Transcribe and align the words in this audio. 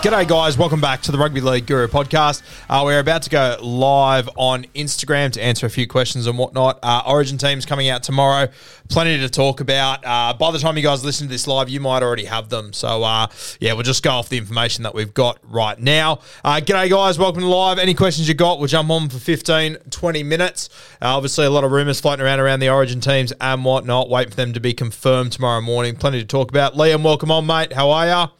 G'day, 0.00 0.28
guys. 0.28 0.56
Welcome 0.56 0.80
back 0.80 1.02
to 1.02 1.12
the 1.12 1.18
Rugby 1.18 1.40
League 1.40 1.66
Guru 1.66 1.88
podcast. 1.88 2.42
Uh, 2.68 2.82
we're 2.84 3.00
about 3.00 3.22
to 3.22 3.30
go 3.30 3.56
live 3.60 4.28
on 4.36 4.62
Instagram 4.76 5.32
to 5.32 5.42
answer 5.42 5.66
a 5.66 5.70
few 5.70 5.88
questions 5.88 6.28
and 6.28 6.38
whatnot. 6.38 6.78
Uh, 6.84 7.02
Origin 7.04 7.36
teams 7.36 7.66
coming 7.66 7.88
out 7.88 8.04
tomorrow. 8.04 8.46
Plenty 8.88 9.18
to 9.18 9.28
talk 9.28 9.60
about. 9.60 10.06
Uh, 10.06 10.34
by 10.34 10.52
the 10.52 10.60
time 10.60 10.76
you 10.76 10.84
guys 10.84 11.04
listen 11.04 11.26
to 11.26 11.30
this 11.32 11.48
live, 11.48 11.68
you 11.68 11.80
might 11.80 12.04
already 12.04 12.26
have 12.26 12.48
them. 12.48 12.72
So, 12.72 13.02
uh, 13.02 13.26
yeah, 13.58 13.72
we'll 13.72 13.82
just 13.82 14.04
go 14.04 14.10
off 14.10 14.28
the 14.28 14.38
information 14.38 14.84
that 14.84 14.94
we've 14.94 15.12
got 15.12 15.40
right 15.42 15.76
now. 15.80 16.20
Uh, 16.44 16.60
g'day, 16.64 16.88
guys. 16.88 17.18
Welcome 17.18 17.42
to 17.42 17.48
live. 17.48 17.80
Any 17.80 17.94
questions 17.94 18.28
you 18.28 18.34
got, 18.34 18.60
we'll 18.60 18.68
jump 18.68 18.90
on 18.90 19.08
for 19.08 19.18
15, 19.18 19.78
20 19.90 20.22
minutes. 20.22 20.68
Uh, 21.02 21.16
obviously, 21.16 21.44
a 21.44 21.50
lot 21.50 21.64
of 21.64 21.72
rumours 21.72 22.00
floating 22.00 22.24
around 22.24 22.38
around 22.38 22.60
the 22.60 22.68
Origin 22.68 23.00
teams 23.00 23.32
and 23.40 23.64
whatnot. 23.64 24.08
Wait 24.08 24.30
for 24.30 24.36
them 24.36 24.52
to 24.52 24.60
be 24.60 24.72
confirmed 24.72 25.32
tomorrow 25.32 25.60
morning. 25.60 25.96
Plenty 25.96 26.20
to 26.20 26.26
talk 26.26 26.50
about. 26.50 26.74
Liam, 26.74 27.02
welcome 27.02 27.32
on, 27.32 27.46
mate. 27.46 27.72
How 27.72 27.90
are 27.90 28.06
you? 28.06 28.30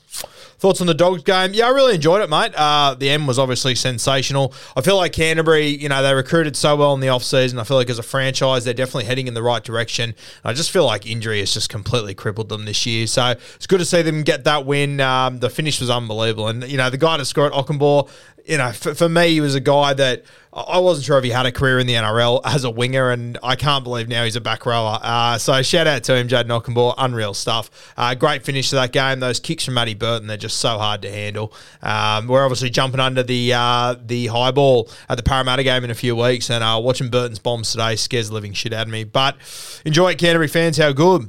Thoughts 0.59 0.81
on 0.81 0.89
the 0.89 0.95
Dogs 0.95 1.23
game? 1.23 1.55
Yeah, 1.55 1.67
I 1.67 1.70
really 1.70 1.95
enjoyed 1.95 2.20
it, 2.20 2.28
mate. 2.28 2.53
Uh, 2.56 2.95
the 2.95 3.09
end 3.11 3.28
was 3.28 3.39
obviously 3.39 3.77
sensational. 3.77 4.53
I 4.77 4.81
feel 4.81 4.97
like 4.97 5.13
Canterbury, 5.13 5.69
you 5.69 5.89
know, 5.89 6.02
they 6.02 6.13
recruited 6.13 6.57
so 6.57 6.74
well 6.74 6.95
in 6.95 7.01
the 7.01 7.11
off-season. 7.11 7.61
I 7.61 7.64
feel 7.64 7.77
like 7.77 7.89
as 7.89 8.01
a 8.01 8.02
franchise, 8.02 8.64
they're 8.64 8.74
definitely 8.74 9.05
heading 9.05 9.29
in 9.29 9.35
the 9.35 9.42
right 9.42 9.63
direction. 9.63 10.17
I 10.42 10.55
just 10.55 10.73
feel 10.73 10.85
like 10.85 11.07
injury 11.07 11.39
has 11.39 11.55
just 11.55 11.69
completely 11.69 12.14
crippled 12.14 12.48
them 12.48 12.64
this 12.64 12.86
year. 12.86 13.07
So 13.07 13.36
it's 13.55 13.69
good 13.69 13.79
to 13.79 13.85
see 13.85 14.02
them 14.02 14.24
get 14.24 14.45
that 14.45 14.67
win. 14.67 15.01
Um, 15.01 15.39
the 15.39 15.48
finish 15.48 15.80
was 15.80 15.91
unbelievable. 15.91 16.48
And, 16.48 16.64
you 16.64 16.77
know, 16.77 16.90
the 16.90 16.98
guy 16.98 17.17
to 17.19 17.25
score 17.25 17.46
at 17.46 17.52
Okunbor, 17.52 18.08
you 18.48 18.57
know, 18.57 18.73
for, 18.73 18.95
for 18.95 19.09
me, 19.09 19.29
he 19.29 19.41
was 19.41 19.55
a 19.55 19.61
guy 19.61 19.92
that 19.92 20.25
I 20.53 20.79
wasn't 20.79 21.05
sure 21.05 21.19
if 21.19 21.25
he 21.25 21.31
had 21.31 21.45
a 21.45 21.53
career 21.53 21.79
in 21.79 21.86
the 21.86 21.95
NRL 21.95 22.41
as 22.45 22.64
a 22.64 22.70
winger, 22.70 23.11
and 23.11 23.39
I 23.42 23.55
can't 23.55 23.85
believe 23.85 24.09
now 24.09 24.25
he's 24.25 24.36
a 24.36 24.41
back 24.41 24.64
rower. 24.64 24.98
Uh, 25.03 25.36
so 25.36 25.61
shout 25.63 25.86
out 25.86 26.05
to 26.05 26.17
him, 26.17 26.29
Jayden 26.29 26.47
Okunbor. 26.47 26.95
Unreal 26.97 27.35
stuff. 27.35 27.92
Uh, 27.97 28.14
great 28.14 28.45
finish 28.45 28.70
to 28.70 28.77
that 28.77 28.92
game. 28.92 29.20
Those 29.20 29.39
kicks 29.39 29.67
from 29.67 29.75
Matty 29.75 29.92
Burton, 29.92 30.27
they're 30.27 30.39
just 30.39 30.57
so 30.57 30.79
hard 30.79 31.03
to 31.03 31.11
handle. 31.11 31.53
Um, 31.83 32.27
we're 32.27 32.42
obviously 32.42 32.70
jumping 32.70 33.01
under 33.01 33.23
the 33.23 33.53
uh, 33.53 33.97
the 34.03 34.29
high 34.29 34.51
ball 34.51 34.91
at 35.11 35.19
the 35.19 35.23
Parramatta 35.23 35.63
game 35.63 35.85
in 35.85 35.91
a 35.91 35.95
few 35.95 36.17
weeks, 36.17 36.51
and 36.51 36.64
uh, 36.64 36.81
watching 36.83 37.11
Burton's 37.11 37.39
bombs 37.39 37.70
today 37.70 37.97
scares 37.97 38.29
the 38.29 38.35
living 38.35 38.55
shit 38.55 38.73
out 38.73 38.87
of 38.87 38.92
me. 38.92 39.05
But 39.05 39.37
enjoy 39.85 40.13
it, 40.13 40.19
Canterbury 40.19 40.48
fans. 40.48 40.79
How 40.79 40.92
good. 40.92 41.29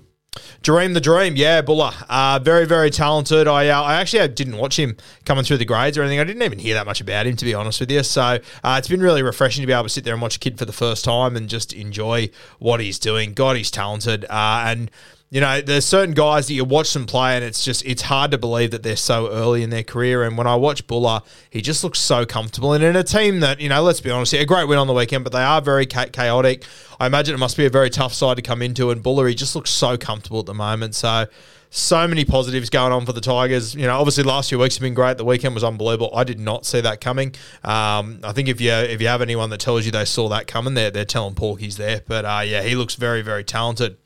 Dream 0.61 0.93
the 0.93 1.01
dream, 1.01 1.35
yeah, 1.35 1.61
Bula, 1.61 1.93
uh, 2.07 2.39
very 2.41 2.65
very 2.65 2.89
talented. 2.91 3.47
I 3.47 3.69
uh, 3.69 3.81
I 3.81 3.95
actually 3.95 4.27
didn't 4.27 4.57
watch 4.57 4.77
him 4.77 4.95
coming 5.25 5.43
through 5.43 5.57
the 5.57 5.65
grades 5.65 5.97
or 5.97 6.03
anything. 6.03 6.19
I 6.19 6.23
didn't 6.23 6.43
even 6.43 6.59
hear 6.59 6.75
that 6.75 6.85
much 6.85 7.01
about 7.01 7.25
him 7.25 7.35
to 7.35 7.45
be 7.45 7.53
honest 7.55 7.79
with 7.79 7.89
you. 7.89 8.03
So 8.03 8.39
uh, 8.63 8.75
it's 8.77 8.87
been 8.87 9.01
really 9.01 9.23
refreshing 9.23 9.63
to 9.63 9.67
be 9.67 9.73
able 9.73 9.83
to 9.83 9.89
sit 9.89 10.03
there 10.03 10.13
and 10.13 10.21
watch 10.21 10.35
a 10.35 10.39
kid 10.39 10.59
for 10.59 10.65
the 10.65 10.73
first 10.73 11.03
time 11.03 11.35
and 11.35 11.49
just 11.49 11.73
enjoy 11.73 12.29
what 12.59 12.79
he's 12.79 12.99
doing. 12.99 13.33
God, 13.33 13.57
he's 13.57 13.71
talented, 13.71 14.25
uh, 14.25 14.63
and 14.67 14.91
you 15.31 15.41
know, 15.41 15.61
there's 15.61 15.85
certain 15.85 16.15
guys 16.15 16.47
that 16.47 16.53
you 16.53 16.65
watch 16.65 16.91
them 16.93 17.05
play, 17.05 17.35
and 17.35 17.45
it's 17.45 17.63
just 17.63 17.85
it's 17.85 18.01
hard 18.01 18.31
to 18.31 18.37
believe 18.37 18.71
that 18.71 18.81
they're 18.81 18.95
so 18.95 19.29
early 19.29 19.61
in 19.61 19.69
their 19.69 19.83
career. 19.83 20.23
And 20.23 20.35
when 20.37 20.47
I 20.47 20.55
watch 20.55 20.87
Bula, 20.87 21.23
he 21.51 21.61
just 21.61 21.83
looks 21.83 21.99
so 21.99 22.25
comfortable. 22.25 22.73
And 22.73 22.83
in 22.83 22.95
a 22.95 23.03
team 23.03 23.39
that 23.41 23.61
you 23.61 23.69
know, 23.69 23.83
let's 23.83 24.01
be 24.01 24.09
honest, 24.09 24.33
a 24.33 24.43
great 24.45 24.67
win 24.67 24.79
on 24.79 24.87
the 24.87 24.93
weekend, 24.93 25.23
but 25.23 25.31
they 25.31 25.43
are 25.43 25.61
very 25.61 25.85
cha- 25.85 26.07
chaotic. 26.07 26.65
I 26.99 27.05
imagine 27.05 27.35
it 27.35 27.37
must 27.37 27.57
be 27.57 27.65
a 27.65 27.69
very 27.69 27.91
tough 27.91 28.13
side 28.13 28.37
to 28.37 28.41
come 28.41 28.63
into. 28.63 28.89
And 28.89 29.03
Bula, 29.03 29.29
he 29.29 29.35
just 29.35 29.55
looks 29.55 29.69
so 29.69 29.97
comfortable 29.97 30.39
at 30.39 30.47
the 30.47 30.55
moment. 30.55 30.95
So. 30.95 31.27
So 31.71 32.07
many 32.07 32.25
positives 32.25 32.71
going 32.71 32.91
on 32.91 33.05
for 33.05 33.13
the 33.13 33.21
Tigers. 33.21 33.75
You 33.75 33.85
know, 33.85 33.99
obviously 33.99 34.23
last 34.23 34.49
few 34.49 34.57
weeks 34.57 34.77
have 34.77 34.81
been 34.81 34.95
great. 34.95 35.19
The 35.19 35.23
weekend 35.23 35.53
was 35.53 35.63
unbelievable. 35.63 36.09
I 36.15 36.23
did 36.23 36.39
not 36.39 36.65
see 36.65 36.81
that 36.81 36.99
coming. 36.99 37.35
Um, 37.63 38.21
I 38.23 38.31
think 38.31 38.47
if 38.47 38.59
you 38.59 38.71
if 38.71 38.99
you 38.99 39.07
have 39.07 39.21
anyone 39.21 39.51
that 39.51 39.59
tells 39.59 39.85
you 39.85 39.91
they 39.91 40.05
saw 40.05 40.29
that 40.29 40.47
coming, 40.47 40.73
they're 40.73 40.89
they're 40.89 41.05
telling 41.05 41.35
Porky's 41.35 41.77
there. 41.77 42.01
But 42.07 42.25
uh, 42.25 42.41
yeah, 42.43 42.63
he 42.63 42.73
looks 42.73 42.95
very 42.95 43.21
very 43.21 43.43
talented. 43.43 43.97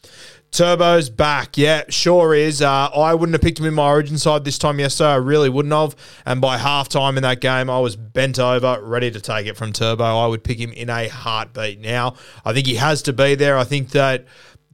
Turbo's 0.53 1.09
back. 1.09 1.57
Yeah, 1.57 1.83
sure 1.89 2.35
is. 2.35 2.61
Uh, 2.61 2.87
I 2.95 3.15
wouldn't 3.15 3.33
have 3.33 3.41
picked 3.41 3.59
him 3.59 3.65
in 3.65 3.73
my 3.73 3.87
origin 3.87 4.19
side 4.19 4.45
this 4.45 4.59
time 4.59 4.79
yesterday. 4.79 5.09
I 5.09 5.15
really 5.15 5.49
wouldn't 5.49 5.73
have. 5.73 5.95
And 6.27 6.39
by 6.39 6.59
half 6.59 6.89
time 6.89 7.17
in 7.17 7.23
that 7.23 7.41
game, 7.41 7.71
I 7.71 7.79
was 7.79 7.95
bent 7.95 8.37
over, 8.37 8.79
ready 8.79 9.09
to 9.09 9.19
take 9.19 9.47
it 9.47 9.57
from 9.57 9.73
Turbo. 9.73 10.03
I 10.03 10.27
would 10.27 10.43
pick 10.43 10.59
him 10.59 10.71
in 10.71 10.91
a 10.91 11.07
heartbeat. 11.07 11.79
Now, 11.79 12.13
I 12.45 12.53
think 12.53 12.67
he 12.67 12.75
has 12.75 13.01
to 13.03 13.13
be 13.13 13.35
there. 13.35 13.57
I 13.57 13.63
think 13.65 13.89
that. 13.89 14.25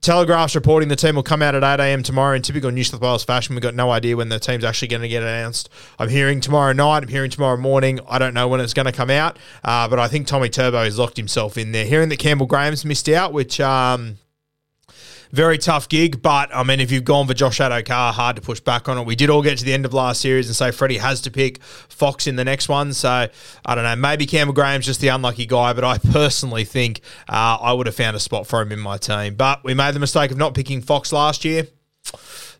Telegraph's 0.01 0.55
reporting 0.55 0.87
the 0.87 0.95
team 0.95 1.15
will 1.15 1.23
come 1.23 1.41
out 1.41 1.55
at 1.55 1.81
8 1.81 1.83
a.m. 1.83 2.03
tomorrow 2.03 2.33
in 2.33 2.41
typical 2.41 2.71
New 2.71 2.85
South 2.85 3.01
Wales 3.01 3.25
fashion. 3.25 3.53
We've 3.53 3.61
got 3.61 3.75
no 3.75 3.91
idea 3.91 4.15
when 4.15 4.29
the 4.29 4.39
team's 4.39 4.63
actually 4.63 4.87
going 4.87 5.01
to 5.01 5.09
get 5.09 5.23
announced. 5.23 5.67
I'm 5.99 6.07
hearing 6.07 6.39
tomorrow 6.39 6.71
night. 6.71 7.03
I'm 7.03 7.09
hearing 7.09 7.29
tomorrow 7.29 7.57
morning. 7.57 7.99
I 8.07 8.17
don't 8.17 8.33
know 8.33 8.47
when 8.47 8.61
it's 8.61 8.73
going 8.73 8.85
to 8.85 8.93
come 8.93 9.09
out, 9.09 9.37
uh, 9.61 9.89
but 9.89 9.99
I 9.99 10.07
think 10.07 10.25
Tommy 10.25 10.47
Turbo 10.47 10.85
has 10.85 10.97
locked 10.97 11.17
himself 11.17 11.57
in 11.57 11.73
there. 11.73 11.83
Hearing 11.83 12.07
that 12.07 12.19
Campbell 12.19 12.45
Graham's 12.45 12.85
missed 12.85 13.09
out, 13.09 13.33
which. 13.33 13.59
Um, 13.59 14.19
very 15.31 15.57
tough 15.57 15.89
gig, 15.89 16.21
but 16.21 16.53
I 16.53 16.63
mean, 16.63 16.79
if 16.79 16.91
you've 16.91 17.03
gone 17.03 17.27
for 17.27 17.33
Josh 17.33 17.59
Addo-Carr, 17.59 18.13
hard 18.13 18.35
to 18.35 18.41
push 18.41 18.59
back 18.59 18.89
on 18.89 18.97
it. 18.97 19.05
We 19.05 19.15
did 19.15 19.29
all 19.29 19.41
get 19.41 19.57
to 19.59 19.65
the 19.65 19.73
end 19.73 19.85
of 19.85 19.93
last 19.93 20.21
series 20.21 20.47
and 20.47 20.55
say 20.55 20.71
Freddie 20.71 20.97
has 20.97 21.21
to 21.21 21.31
pick 21.31 21.61
Fox 21.63 22.27
in 22.27 22.35
the 22.35 22.45
next 22.45 22.69
one. 22.69 22.93
So 22.93 23.27
I 23.65 23.75
don't 23.75 23.83
know. 23.83 23.95
Maybe 23.95 24.25
Campbell 24.25 24.53
Graham's 24.53 24.85
just 24.85 25.01
the 25.01 25.09
unlucky 25.09 25.45
guy, 25.45 25.73
but 25.73 25.83
I 25.83 25.97
personally 25.97 26.63
think 26.63 27.01
uh, 27.27 27.57
I 27.61 27.73
would 27.73 27.85
have 27.85 27.95
found 27.95 28.15
a 28.15 28.19
spot 28.19 28.47
for 28.47 28.61
him 28.61 28.71
in 28.71 28.79
my 28.79 28.97
team. 28.97 29.35
But 29.35 29.63
we 29.63 29.73
made 29.73 29.93
the 29.93 29.99
mistake 29.99 30.31
of 30.31 30.37
not 30.37 30.53
picking 30.53 30.81
Fox 30.81 31.13
last 31.13 31.45
year. 31.45 31.67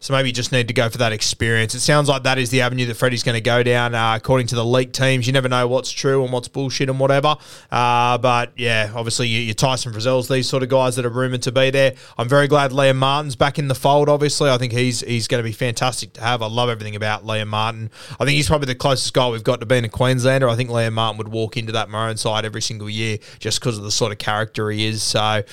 So 0.02 0.14
maybe 0.14 0.30
you 0.30 0.34
just 0.34 0.54
need 0.54 0.70
to 0.70 0.74
go 0.74 0.88
for 0.88 0.98
that 1.00 1.12
experience. 1.12 1.76
It 1.76 1.82
sounds 1.82 2.08
like 2.08 2.24
that 2.24 2.38
is 2.38 2.50
the 2.50 2.62
avenue 2.62 2.86
that 2.86 2.96
Freddie's 2.96 3.22
going 3.22 3.36
to 3.36 3.42
go 3.42 3.64
down. 3.64 3.94
Uh, 3.94 4.16
according 4.16 4.48
to 4.48 4.56
the 4.56 4.64
leaked 4.64 4.96
teams, 4.96 5.28
you 5.28 5.34
never 5.34 5.50
know 5.50 5.68
what's 5.68 5.92
true 5.92 6.24
and 6.24 6.32
what's 6.32 6.48
bullshit 6.48 6.90
and 6.90 7.00
whatever. 7.02 7.36
Uh, 7.70 8.18
but 8.18 8.54
yeah, 8.56 8.92
obviously 8.96 9.28
you, 9.28 9.42
you 9.42 9.54
Tyson 9.54 9.92
Frizell's 9.92 10.30
these 10.30 10.48
sort 10.48 10.64
of 10.64 10.70
guys 10.70 10.96
that 10.96 11.06
are 11.06 11.10
rumored 11.10 11.42
to 11.42 11.52
be 11.52 11.70
there. 11.70 11.96
I'm 12.18 12.30
very 12.30 12.48
glad 12.48 12.72
Liam 12.72 12.96
Martin's 12.96 13.36
back 13.36 13.60
in 13.60 13.68
the 13.68 13.76
fold. 13.76 14.08
Obviously, 14.08 14.50
I 14.50 14.58
think 14.58 14.72
he's 14.72 15.02
he's 15.02 15.28
going 15.28 15.44
to 15.44 15.48
be 15.48 15.54
fantastic 15.54 16.14
to 16.14 16.22
have. 16.22 16.42
I 16.42 16.48
love 16.48 16.70
everything 16.70 16.96
about 16.96 17.26
Liam 17.26 17.48
Martin. 17.48 17.90
I 18.20 18.26
think 18.26 18.38
he's 18.38 18.48
probably 18.48 18.68
the 18.68 18.76
closest 18.76 19.14
guy 19.14 19.30
we've 19.30 19.44
got 19.44 19.60
to 19.60 19.66
being 19.66 19.84
a 19.84 19.90
Queenslander. 19.90 20.48
I 20.48 20.56
think 20.56 20.70
Liam 20.70 20.94
Martin 20.94 21.18
would 21.18 21.28
walk 21.28 21.58
into 21.58 21.74
that 21.74 21.90
Maroon 21.90 22.16
side 22.16 22.46
every 22.46 22.62
single 22.62 22.90
year 22.90 23.18
just 23.40 23.60
because 23.60 23.78
of 23.78 23.84
the 23.84 23.92
sort 23.92 24.14
of 24.14 24.18
character 24.18 24.72
he 24.72 24.86
is. 24.86 25.04
So 25.04 25.44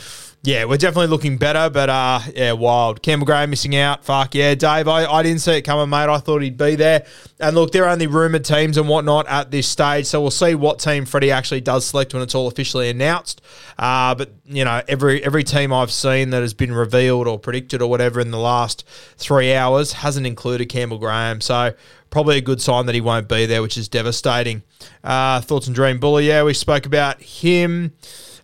Yeah, 0.47 0.67
we're 0.67 0.77
definitely 0.77 1.09
looking 1.09 1.39
better, 1.39 1.69
but 1.71 1.91
uh, 1.91 2.21
yeah, 2.33 2.53
wild. 2.53 3.03
Campbell 3.03 3.27
Graham 3.27 3.51
missing 3.51 3.75
out. 3.75 4.05
Fuck 4.05 4.37
yeah, 4.37 4.55
Dave. 4.55 4.87
I, 4.87 5.05
I 5.05 5.25
didn't 5.25 5.41
see 5.41 5.55
it 5.55 5.63
coming, 5.63 5.91
mate. 5.91 6.09
I 6.09 6.19
thought 6.19 6.41
he'd 6.41 6.57
be 6.57 6.77
there. 6.77 7.05
And 7.41 7.57
look, 7.57 7.73
they're 7.73 7.89
only 7.89 8.07
rumoured 8.07 8.45
teams 8.45 8.77
and 8.77 8.89
whatnot 8.89 9.27
at 9.27 9.51
this 9.51 9.67
stage, 9.67 10.07
so 10.07 10.21
we'll 10.21 10.31
see 10.31 10.55
what 10.55 10.79
team 10.79 11.05
Freddie 11.05 11.33
actually 11.33 11.63
does 11.63 11.85
select 11.85 12.15
when 12.15 12.23
it's 12.23 12.33
all 12.33 12.47
officially 12.47 12.89
announced. 12.89 13.43
Uh, 13.77 14.15
but 14.15 14.35
you 14.45 14.65
know, 14.65 14.83
every 14.87 15.21
every 15.25 15.43
team 15.43 15.73
I've 15.73 15.91
seen 15.91 16.31
that 16.31 16.43
has 16.43 16.55
been 16.55 16.73
revealed 16.73 17.27
or 17.27 17.41
predicted 17.41 17.83
or 17.83 17.91
whatever 17.91 18.21
in 18.21 18.31
the 18.31 18.39
last 18.39 18.87
three 19.17 19.53
hours 19.53 19.95
hasn't 19.95 20.29
included 20.29 20.69
Campbell 20.69 20.99
Graham. 20.99 21.41
So 21.41 21.75
probably 22.11 22.39
a 22.39 22.41
good 22.41 22.63
sign 22.63 22.87
that 22.87 22.95
he 22.95 23.01
won't 23.01 23.29
be 23.29 23.47
there, 23.47 23.63
which 23.63 23.77
is 23.77 23.89
devastating. 23.89 24.63
Uh, 25.03 25.41
thoughts 25.41 25.67
and 25.67 25.75
Jahream 25.75 25.99
Bula. 25.99 26.23
Yeah, 26.23 26.45
we 26.45 26.55
spoke 26.55 26.87
about 26.87 27.21
him. 27.21 27.95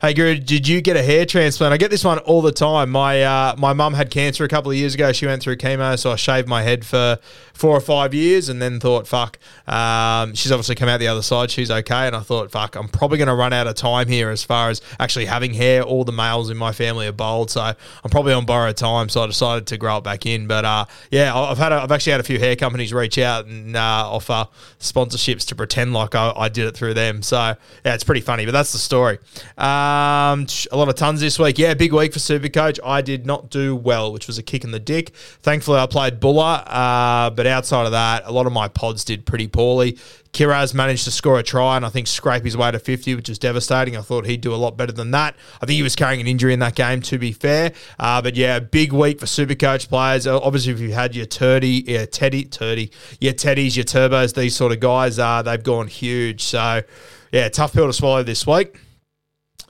Hey, 0.03 0.15
Guru, 0.15 0.35
did 0.35 0.67
you 0.67 0.81
get 0.81 0.97
a 0.97 1.03
hair 1.05 1.25
transplant? 1.25 1.73
I 1.73 1.77
get 1.77 1.93
this 1.93 2.03
one 2.03 2.19
all 2.19 2.43
the 2.43 2.51
time. 2.51 2.91
My 2.91 3.23
uh, 3.23 3.55
my 3.57 3.73
mum 3.73 3.95
had 3.95 4.11
cancer 4.11 4.43
a 4.43 4.49
couple 4.49 4.73
of 4.73 4.77
years 4.77 4.97
ago. 4.97 5.13
She 5.13 5.27
went 5.27 5.41
through 5.41 5.59
chemo, 5.59 5.97
so 5.97 6.11
I 6.11 6.17
shaved 6.17 6.49
my 6.49 6.63
head 6.63 6.85
for 6.85 7.21
four 7.63 7.77
or 7.77 7.81
five 7.81 8.13
years, 8.13 8.49
and 8.49 8.61
then 8.61 8.81
thought, 8.81 9.07
fuck. 9.07 9.39
Um, 9.69 10.35
she's 10.35 10.51
obviously 10.51 10.75
come 10.75 10.89
out 10.89 10.99
the 10.99 11.07
other 11.07 11.23
side. 11.23 11.49
She's 11.49 11.71
okay, 11.71 12.09
and 12.09 12.17
I 12.17 12.19
thought, 12.19 12.51
fuck, 12.51 12.75
I'm 12.75 12.89
probably 12.89 13.19
going 13.19 13.29
to 13.29 13.37
run 13.37 13.53
out 13.53 13.69
of 13.69 13.77
time 13.77 14.09
here 14.09 14.31
as 14.31 14.43
far 14.43 14.69
as 14.71 14.83
actually 14.99 15.27
having 15.27 15.55
hair. 15.55 15.85
All 15.85 16.03
the 16.03 16.11
males 16.11 16.51
in 16.51 16.57
my 16.57 16.73
family 16.73 17.07
are 17.07 17.13
bald, 17.13 17.53
so 17.53 17.61
I'm 17.61 18.11
probably 18.11 18.33
on 18.33 18.47
borrowed 18.47 18.77
time. 18.77 19.09
So 19.09 19.23
I 19.23 19.29
decided 19.29 19.69
to 19.69 19.77
grow 19.77 19.99
it 19.99 20.03
back 20.03 20.27
in. 20.27 20.49
But 20.49 20.65
uh, 20.65 20.87
yeah, 21.13 21.33
I've 21.37 21.57
had 21.57 21.71
a, 21.71 21.77
I've 21.77 21.93
actually 21.93 22.11
had 22.11 22.21
a 22.21 22.25
few 22.25 22.41
hair 22.41 22.57
companies 22.57 22.93
reach 22.93 23.17
out 23.17 23.47
and 23.47 23.77
uh, 23.77 24.11
offer 24.11 24.49
sponsorships 24.81 25.47
to 25.47 25.55
pretend 25.55 25.93
like 25.93 26.17
I, 26.17 26.33
I, 26.37 26.49
did 26.49 26.67
it 26.67 26.77
through 26.77 26.95
them. 26.95 27.23
So 27.23 27.37
yeah, 27.85 27.95
it's 27.95 28.03
pretty 28.03 28.23
funny. 28.23 28.45
But 28.45 28.51
that's 28.51 28.73
the 28.73 28.79
story. 28.79 29.19
Um, 29.57 30.49
a 30.73 30.77
lot 30.77 30.89
of 30.89 30.97
tons 30.97 31.21
this 31.21 31.39
week. 31.39 31.61
Yeah, 31.61 31.75
big 31.75 31.93
week 31.93 32.13
for 32.13 32.19
Supercoach. 32.19 32.81
I 32.85 33.03
did 33.03 33.25
not 33.25 33.51
do 33.51 33.77
well, 33.77 34.13
which 34.13 34.27
was 34.27 34.37
a 34.37 34.43
kick 34.43 34.65
in 34.65 34.73
the 34.73 34.81
dick. 34.81 35.11
Thankfully, 35.43 35.79
I 35.79 35.87
played 35.87 36.19
Bula, 36.19 36.55
uh, 36.55 37.31
but 37.31 37.47
outside 37.53 37.87
of 37.87 37.93
that, 37.93 38.25
a 38.27 38.33
lot 38.33 38.47
of 38.47 38.53
my 38.53 38.69
pods 38.69 39.05
did 39.05 39.25
pretty 39.25 39.47
poorly. 39.47 39.99
Kiraz 40.33 40.73
managed 40.73 41.05
to 41.05 41.11
score 41.11 41.39
a 41.39 41.43
try 41.43 41.77
and 41.77 41.85
I 41.85 41.91
think 41.91 42.07
scrape 42.07 42.43
his 42.45 42.57
way 42.57 42.71
to 42.71 42.79
50, 42.79 43.15
which 43.15 43.29
is 43.29 43.39
devastating. 43.39 43.97
I 43.97 44.01
thought 44.01 44.27
he'd 44.27 44.41
do 44.41 44.55
a 44.55 44.57
lot 44.57 44.77
better 44.77 44.93
than 44.93 45.11
that. 45.11 45.37
I 45.61 45.67
think 45.67 45.77
he 45.77 45.83
was 45.83 45.95
carrying 45.95 46.21
an 46.21 46.27
injury 46.27 46.55
in 46.55 46.59
that 46.61 46.75
game, 46.75 47.03
to 47.03 47.19
be 47.19 47.33
fair. 47.33 47.73
Uh, 47.99 48.23
but 48.23 48.35
yeah, 48.35 48.59
big 48.59 48.93
week 48.93 49.21
for 49.21 49.27
Supercoach 49.27 49.89
players. 49.89 50.27
Obviously, 50.27 50.73
if 50.73 50.81
you 50.81 50.93
had 50.93 51.15
your 51.15 51.27
Turdy, 51.27 51.87
yeah, 51.87 52.07
Teddy, 52.07 52.47
Turdy, 52.47 52.91
your 53.21 53.35
Teddies, 53.35 53.77
your 53.77 53.85
Turbos, 53.85 54.35
these 54.35 54.57
sort 54.57 54.73
of 54.73 54.81
guys, 54.81 55.19
uh, 55.19 55.43
they've 55.43 55.63
gone 55.63 55.87
huge. 55.87 56.43
So 56.43 56.83
yeah, 57.31 57.49
tough 57.51 57.75
pill 57.75 57.87
to 57.87 57.93
swallow 57.93 58.23
this 58.23 58.47
week 58.47 58.79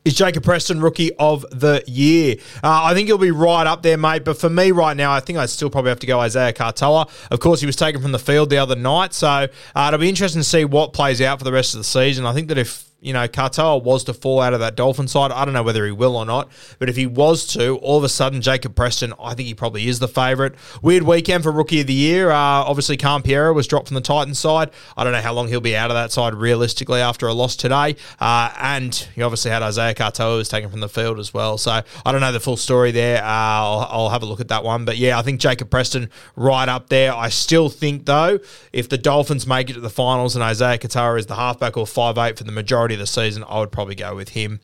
is 0.05 0.15
Jacob 0.15 0.45
Preston 0.45 0.81
rookie 0.81 1.15
of 1.17 1.47
the 1.51 1.83
year. 1.87 2.37
Uh, 2.63 2.83
I 2.85 2.95
think 2.95 3.09
he'll 3.09 3.19
be 3.19 3.31
right 3.31 3.67
up 3.67 3.83
there, 3.83 3.97
mate. 3.97 4.25
But 4.25 4.39
for 4.39 4.51
me 4.51 4.71
right 4.73 4.97
now, 4.97 5.13
I 5.13 5.21
think 5.21 5.39
I 5.39 5.47
still 5.47 5.71
probably 5.71 5.91
have 5.91 6.01
to 6.01 6.07
go 6.07 6.21
Isaiah 6.21 6.53
Katoa. 6.53 7.09
Of 7.31 7.41
course, 7.41 7.61
he 7.61 7.67
was 7.67 7.77
taken 7.77 8.03
from 8.03 8.13
the 8.13 8.19
field 8.19 8.51
the 8.51 8.59
other 8.59 8.77
night, 8.77 9.15
so 9.15 9.29
uh, 9.29 9.85
it'll 9.89 10.01
be 10.01 10.09
interesting 10.09 10.41
to 10.41 10.49
see 10.49 10.65
what 10.65 10.93
plays 10.93 11.21
out 11.21 11.39
for 11.39 11.45
the 11.45 11.53
rest 11.53 11.75
of 11.75 11.79
the 11.79 11.85
season. 11.85 12.27
I 12.27 12.33
think 12.33 12.49
that 12.49 12.59
if 12.59 12.92
you 13.03 13.13
know, 13.13 13.27
Katoa 13.27 13.83
was 13.83 14.05
to 14.05 14.15
fall 14.15 14.41
out 14.41 14.55
of 14.55 14.61
that 14.61 14.77
Dolphin 14.77 15.09
side. 15.09 15.33
I 15.33 15.45
don't 15.45 15.55
know 15.55 15.65
whether 15.65 15.85
he 15.85 15.91
will 15.91 16.17
or 16.17 16.25
not, 16.25 16.51
but 16.79 16.89
if 16.89 16.97
he 16.97 17.07
was 17.07 17.47
to, 17.49 17.77
all 17.79 17.99
of 17.99 18.05
a 18.05 18.09
sudden, 18.09 18.41
Jacob 18.41 18.77
Preston, 18.77 19.13
I 19.21 19.35
think 19.35 19.49
he 19.49 19.55
probably 19.55 19.89
is 19.89 19.99
the 19.99 20.07
favourite. 20.07 20.53
Weird 20.83 21.03
weekend 21.03 21.43
for 21.43 21.51
Rookie 21.51 21.81
of 21.81 21.89
the 21.89 21.93
Year. 21.93 22.31
Uh, 22.31 22.37
obviously, 22.37 22.97
Cam 22.97 23.23
Piero 23.23 23.53
was 23.53 23.67
dropped 23.67 23.89
from 23.89 23.97
the 23.97 24.01
Titans 24.01 24.39
side. 24.39 24.71
I 24.97 25.03
don't 25.03 25.13
know 25.13 25.21
how 25.21 25.33
long 25.33 25.49
he'll 25.49 25.61
be 25.61 25.77
out 25.77 25.91
of 25.91 25.95
that 25.97 26.13
side 26.13 26.35
realistically 26.35 27.01
after 27.01 27.27
a 27.27 27.33
loss 27.33 27.57
today. 27.57 27.97
Uh, 28.21 28.53
and 28.57 28.95
he 29.17 29.23
obviously 29.23 29.51
had 29.51 29.63
Isaiah 29.63 29.95
Katoa 29.95 30.37
was 30.37 30.49
taken 30.49 30.71
from 30.71 30.81
the 30.81 30.89
field 30.89 31.19
as 31.19 31.35
well. 31.35 31.59
So 31.59 31.83
I 32.07 32.13
don't 32.13 32.21
know 32.21 32.31
the 32.31 32.41
full 32.41 32.57
story 32.57 32.93
there. 32.93 33.23
Uh, 33.23 33.27
I'll, 33.27 33.89
I'll 33.91 34.09
have 34.11 34.23
a 34.23 34.27
look 34.27 34.41
at 34.41 34.49
that 34.49 34.63
one. 34.63 34.85
But 34.85 34.97
yeah, 34.97 35.19
I 35.19 35.23
think 35.23 35.41
Jacob 35.41 35.71
Preston 35.71 36.09
right 36.37 36.69
up 36.69 36.89
there. 36.89 37.13
I 37.13 37.31
still 37.31 37.69
think, 37.69 38.07
though, 38.07 38.39
if 38.73 38.89
the 38.89 38.99
Dolphins 38.99 39.45
make 39.45 39.71
it 39.71 39.75
to 39.75 39.81
the 39.81 39.91
finals 39.91 40.37
and 40.37 40.43
Isaiah 40.45 40.79
Katoa 40.79 41.19
is 41.19 41.27
the 41.27 41.35
halfback 41.35 41.77
or 41.77 41.87
five 41.87 42.17
eight 42.17 42.39
for 42.39 42.45
the 42.45 42.53
majority 42.53 42.92
majority 42.93 42.95
of 42.95 43.01
the 43.01 43.07
season, 43.07 43.45
I 43.49 43.61
would 43.61 43.73
probably 43.73 43.95
go 43.95 44.15
with 44.15 44.31
him. 44.31 44.61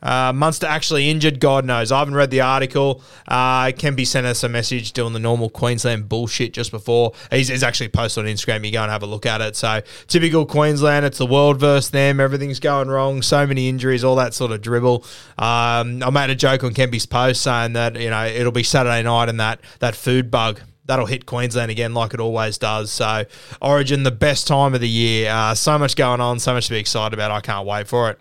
Uh, 0.00 0.32
Munster 0.32 0.66
actually 0.68 1.10
injured, 1.10 1.40
God 1.40 1.64
knows. 1.64 1.90
I 1.90 1.98
haven't 1.98 2.14
read 2.14 2.30
the 2.30 2.42
article. 2.42 3.02
Uh, 3.26 3.72
sent 4.04 4.26
us 4.26 4.44
a 4.44 4.48
message 4.48 4.92
doing 4.92 5.12
the 5.12 5.18
normal 5.18 5.50
Queensland 5.50 6.08
bullshit 6.08 6.52
just 6.52 6.70
before. 6.70 7.14
He's, 7.32 7.48
he's, 7.48 7.64
actually 7.64 7.88
posted 7.88 8.24
on 8.24 8.30
Instagram. 8.30 8.64
You 8.64 8.70
go 8.70 8.82
and 8.82 8.92
have 8.92 9.02
a 9.02 9.06
look 9.06 9.26
at 9.26 9.40
it. 9.40 9.56
So, 9.56 9.80
typical 10.06 10.46
Queensland. 10.46 11.04
It's 11.04 11.18
the 11.18 11.26
world 11.26 11.58
versus 11.58 11.90
them. 11.90 12.20
Everything's 12.20 12.60
going 12.60 12.86
wrong. 12.86 13.22
So 13.22 13.44
many 13.44 13.68
injuries, 13.68 14.04
all 14.04 14.14
that 14.16 14.34
sort 14.34 14.52
of 14.52 14.60
dribble. 14.60 15.04
Um, 15.36 16.00
I 16.04 16.10
made 16.12 16.30
a 16.30 16.36
joke 16.36 16.62
on 16.62 16.74
Kempy's 16.74 17.06
post 17.06 17.42
saying 17.42 17.72
that, 17.72 17.96
you 18.00 18.10
know, 18.10 18.24
it'll 18.24 18.52
be 18.52 18.62
Saturday 18.62 19.02
night 19.02 19.28
and 19.28 19.40
that, 19.40 19.60
that 19.80 19.96
food 19.96 20.30
bug 20.30 20.60
that'll 20.88 21.06
hit 21.06 21.26
Queensland 21.26 21.70
again 21.70 21.94
like 21.94 22.14
it 22.14 22.20
always 22.20 22.58
does. 22.58 22.90
So, 22.90 23.24
Origin, 23.62 24.02
the 24.02 24.10
best 24.10 24.48
time 24.48 24.74
of 24.74 24.80
the 24.80 24.88
year. 24.88 25.30
Uh, 25.30 25.54
so 25.54 25.78
much 25.78 25.94
going 25.94 26.20
on, 26.20 26.40
so 26.40 26.54
much 26.54 26.66
to 26.66 26.72
be 26.72 26.78
excited 26.80 27.14
about. 27.14 27.30
I 27.30 27.40
can't 27.40 27.66
wait 27.66 27.86
for 27.86 28.10
it. 28.10 28.18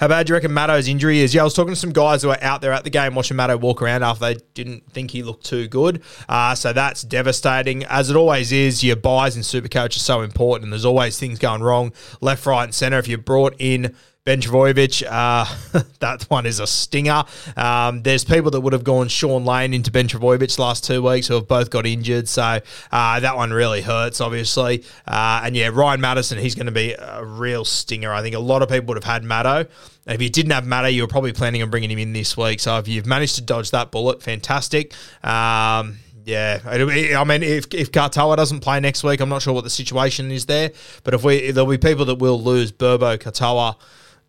How 0.00 0.08
bad 0.08 0.26
do 0.26 0.32
you 0.32 0.34
reckon 0.34 0.52
Matto's 0.52 0.88
injury 0.88 1.20
is? 1.20 1.32
Yeah, 1.32 1.42
I 1.42 1.44
was 1.44 1.54
talking 1.54 1.72
to 1.72 1.78
some 1.78 1.92
guys 1.92 2.22
who 2.22 2.28
were 2.28 2.42
out 2.42 2.60
there 2.60 2.72
at 2.72 2.82
the 2.82 2.90
game 2.90 3.14
watching 3.14 3.36
Matto 3.36 3.56
walk 3.56 3.80
around 3.80 4.02
after 4.02 4.24
they 4.24 4.40
didn't 4.54 4.90
think 4.90 5.12
he 5.12 5.22
looked 5.22 5.46
too 5.46 5.68
good. 5.68 6.02
Uh, 6.28 6.56
so 6.56 6.72
that's 6.72 7.02
devastating. 7.02 7.84
As 7.84 8.10
it 8.10 8.16
always 8.16 8.50
is, 8.50 8.82
your 8.82 8.96
buys 8.96 9.36
in 9.36 9.42
Supercoach 9.42 9.96
are 9.96 10.00
so 10.00 10.22
important, 10.22 10.64
and 10.64 10.72
there's 10.72 10.84
always 10.84 11.18
things 11.18 11.38
going 11.38 11.62
wrong 11.62 11.92
left, 12.20 12.44
right, 12.46 12.64
and 12.64 12.74
centre. 12.74 12.98
If 12.98 13.06
you're 13.06 13.18
brought 13.18 13.54
in 13.60 13.94
Ben 14.24 14.40
Trbojevic, 14.40 15.02
uh, 15.10 15.82
that 15.98 16.22
one 16.30 16.46
is 16.46 16.60
a 16.60 16.66
stinger. 16.68 17.24
Um, 17.56 18.02
there's 18.02 18.24
people 18.24 18.52
that 18.52 18.60
would 18.60 18.72
have 18.72 18.84
gone 18.84 19.08
Shaun 19.08 19.44
Lane 19.44 19.74
into 19.74 19.90
Ben 19.90 20.06
Trbojevic 20.06 20.60
last 20.60 20.84
two 20.84 21.02
weeks 21.02 21.26
who 21.26 21.34
have 21.34 21.48
both 21.48 21.70
got 21.70 21.86
injured. 21.86 22.28
So 22.28 22.60
uh, 22.92 23.18
that 23.18 23.36
one 23.36 23.52
really 23.52 23.82
hurts, 23.82 24.20
obviously. 24.20 24.84
Uh, 25.08 25.42
and 25.44 25.56
yeah, 25.56 25.70
Ryan 25.72 26.00
Matterson, 26.00 26.38
he's 26.38 26.54
going 26.54 26.66
to 26.66 26.72
be 26.72 26.94
a 26.96 27.24
real 27.24 27.64
stinger. 27.64 28.12
I 28.12 28.22
think 28.22 28.36
a 28.36 28.38
lot 28.38 28.62
of 28.62 28.68
people 28.68 28.94
would 28.94 29.02
have 29.02 29.12
had 29.12 29.24
Matto. 29.24 29.68
If 30.06 30.22
you 30.22 30.30
didn't 30.30 30.52
have 30.52 30.64
Matto, 30.64 30.86
you 30.86 31.02
were 31.02 31.08
probably 31.08 31.32
planning 31.32 31.60
on 31.64 31.70
bringing 31.70 31.90
him 31.90 31.98
in 31.98 32.12
this 32.12 32.36
week. 32.36 32.60
So 32.60 32.78
if 32.78 32.86
you've 32.86 33.06
managed 33.06 33.34
to 33.36 33.42
dodge 33.42 33.72
that 33.72 33.90
bullet, 33.90 34.22
fantastic. 34.22 34.94
Um, 35.24 35.98
yeah, 36.24 36.60
I 36.64 37.24
mean, 37.24 37.42
if 37.42 37.74
if 37.74 37.90
Katoa 37.90 38.36
doesn't 38.36 38.60
play 38.60 38.78
next 38.78 39.02
week, 39.02 39.18
I'm 39.18 39.28
not 39.28 39.42
sure 39.42 39.52
what 39.52 39.64
the 39.64 39.70
situation 39.70 40.30
is 40.30 40.46
there. 40.46 40.70
But 41.02 41.14
if 41.14 41.24
we, 41.24 41.50
there'll 41.50 41.68
be 41.68 41.78
people 41.78 42.04
that 42.04 42.20
will 42.20 42.40
lose 42.40 42.70
Burbo, 42.70 43.18
Katoa, 43.18 43.76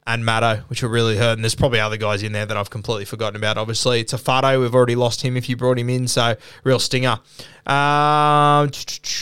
and 0.05 0.25
Matto, 0.25 0.63
which 0.67 0.83
will 0.83 0.89
really 0.89 1.17
hurt. 1.17 1.33
And 1.33 1.43
there's 1.43 1.55
probably 1.55 1.79
other 1.79 1.97
guys 1.97 2.23
in 2.23 2.31
there 2.31 2.45
that 2.45 2.57
I've 2.57 2.69
completely 2.69 3.05
forgotten 3.05 3.35
about. 3.35 3.57
Obviously, 3.57 4.01
it's 4.01 4.13
a 4.13 4.17
Fado. 4.17 4.59
We've 4.59 4.75
already 4.75 4.95
lost 4.95 5.21
him 5.21 5.37
if 5.37 5.47
you 5.47 5.55
brought 5.55 5.79
him 5.79 5.89
in, 5.89 6.07
so 6.07 6.35
real 6.63 6.79
stinger. 6.79 7.19
Um, 7.65 8.69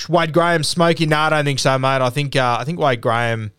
Wade 0.09 0.33
Graham, 0.33 0.63
Smoky. 0.63 1.05
No, 1.05 1.17
I 1.17 1.29
don't 1.29 1.45
think 1.45 1.59
so, 1.59 1.77
mate. 1.77 2.01
I 2.01 2.09
think 2.09 2.35
uh, 2.35 2.57
I 2.59 2.63
think 2.63 2.79
Wade 2.79 3.01
Graham. 3.01 3.51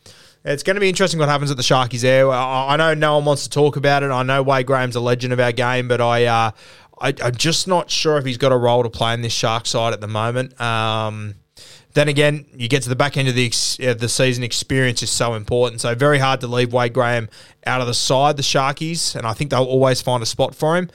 It's 0.45 0.65
going 0.65 0.75
to 0.75 0.81
be 0.81 0.89
interesting 0.89 1.21
what 1.21 1.29
happens 1.29 1.53
at 1.53 1.57
the 1.57 1.63
Sharkies 1.63 2.01
there. 2.01 2.29
I, 2.29 2.75
know 2.77 2.95
no 2.95 3.15
one 3.15 3.25
wants 3.25 3.45
to 3.45 3.51
talk 3.51 3.77
about 3.77 4.03
it. 4.03 4.11
I 4.11 4.25
know 4.25 4.43
Wade 4.43 4.67
Graham's 4.67 4.97
a 4.97 5.01
legend 5.01 5.33
of 5.33 5.39
our 5.39 5.53
game, 5.53 5.87
but 5.87 6.01
I, 6.01 6.25
uh, 6.25 6.51
I 7.01 7.15
am 7.21 7.37
just 7.37 7.69
not 7.69 7.93
sure 7.93 8.19
if 8.19 8.25
he's 8.25 8.39
got 8.39 8.51
a 8.51 8.57
role 8.57 8.83
to 8.83 8.91
play 8.91 9.15
in 9.15 9.23
this 9.23 9.33
Shark 9.33 9.67
side 9.67 9.93
at 9.93 10.01
the 10.01 10.09
moment. 10.09 10.61
Um, 10.61 11.37
then 11.95 12.09
again, 12.09 12.47
you 12.55 12.69
get 12.69 12.83
to 12.85 12.89
the 12.89 12.97
back 12.97 13.17
end 13.17 13.29
of 13.29 13.35
the 13.35 13.53
uh, 13.87 13.95
the 13.95 14.09
season, 14.09 14.43
experience 14.43 15.03
is 15.03 15.11
so 15.11 15.35
important. 15.35 15.81
So 15.81 15.95
very 15.95 16.19
hard 16.19 16.41
to 16.41 16.47
leave 16.47 16.73
Wade 16.73 16.93
Graham 16.93 17.29
out 17.67 17.81
of 17.81 17.87
the 17.87 17.95
side, 17.95 18.37
the 18.37 18.43
Sharkies, 18.43 19.15
and 19.15 19.27
I 19.27 19.33
think 19.35 19.51
they'll 19.51 19.65
always 19.65 20.01
find 20.01 20.23
a 20.23 20.27
spot 20.27 20.55
for 20.55 20.77
him. 20.77 20.91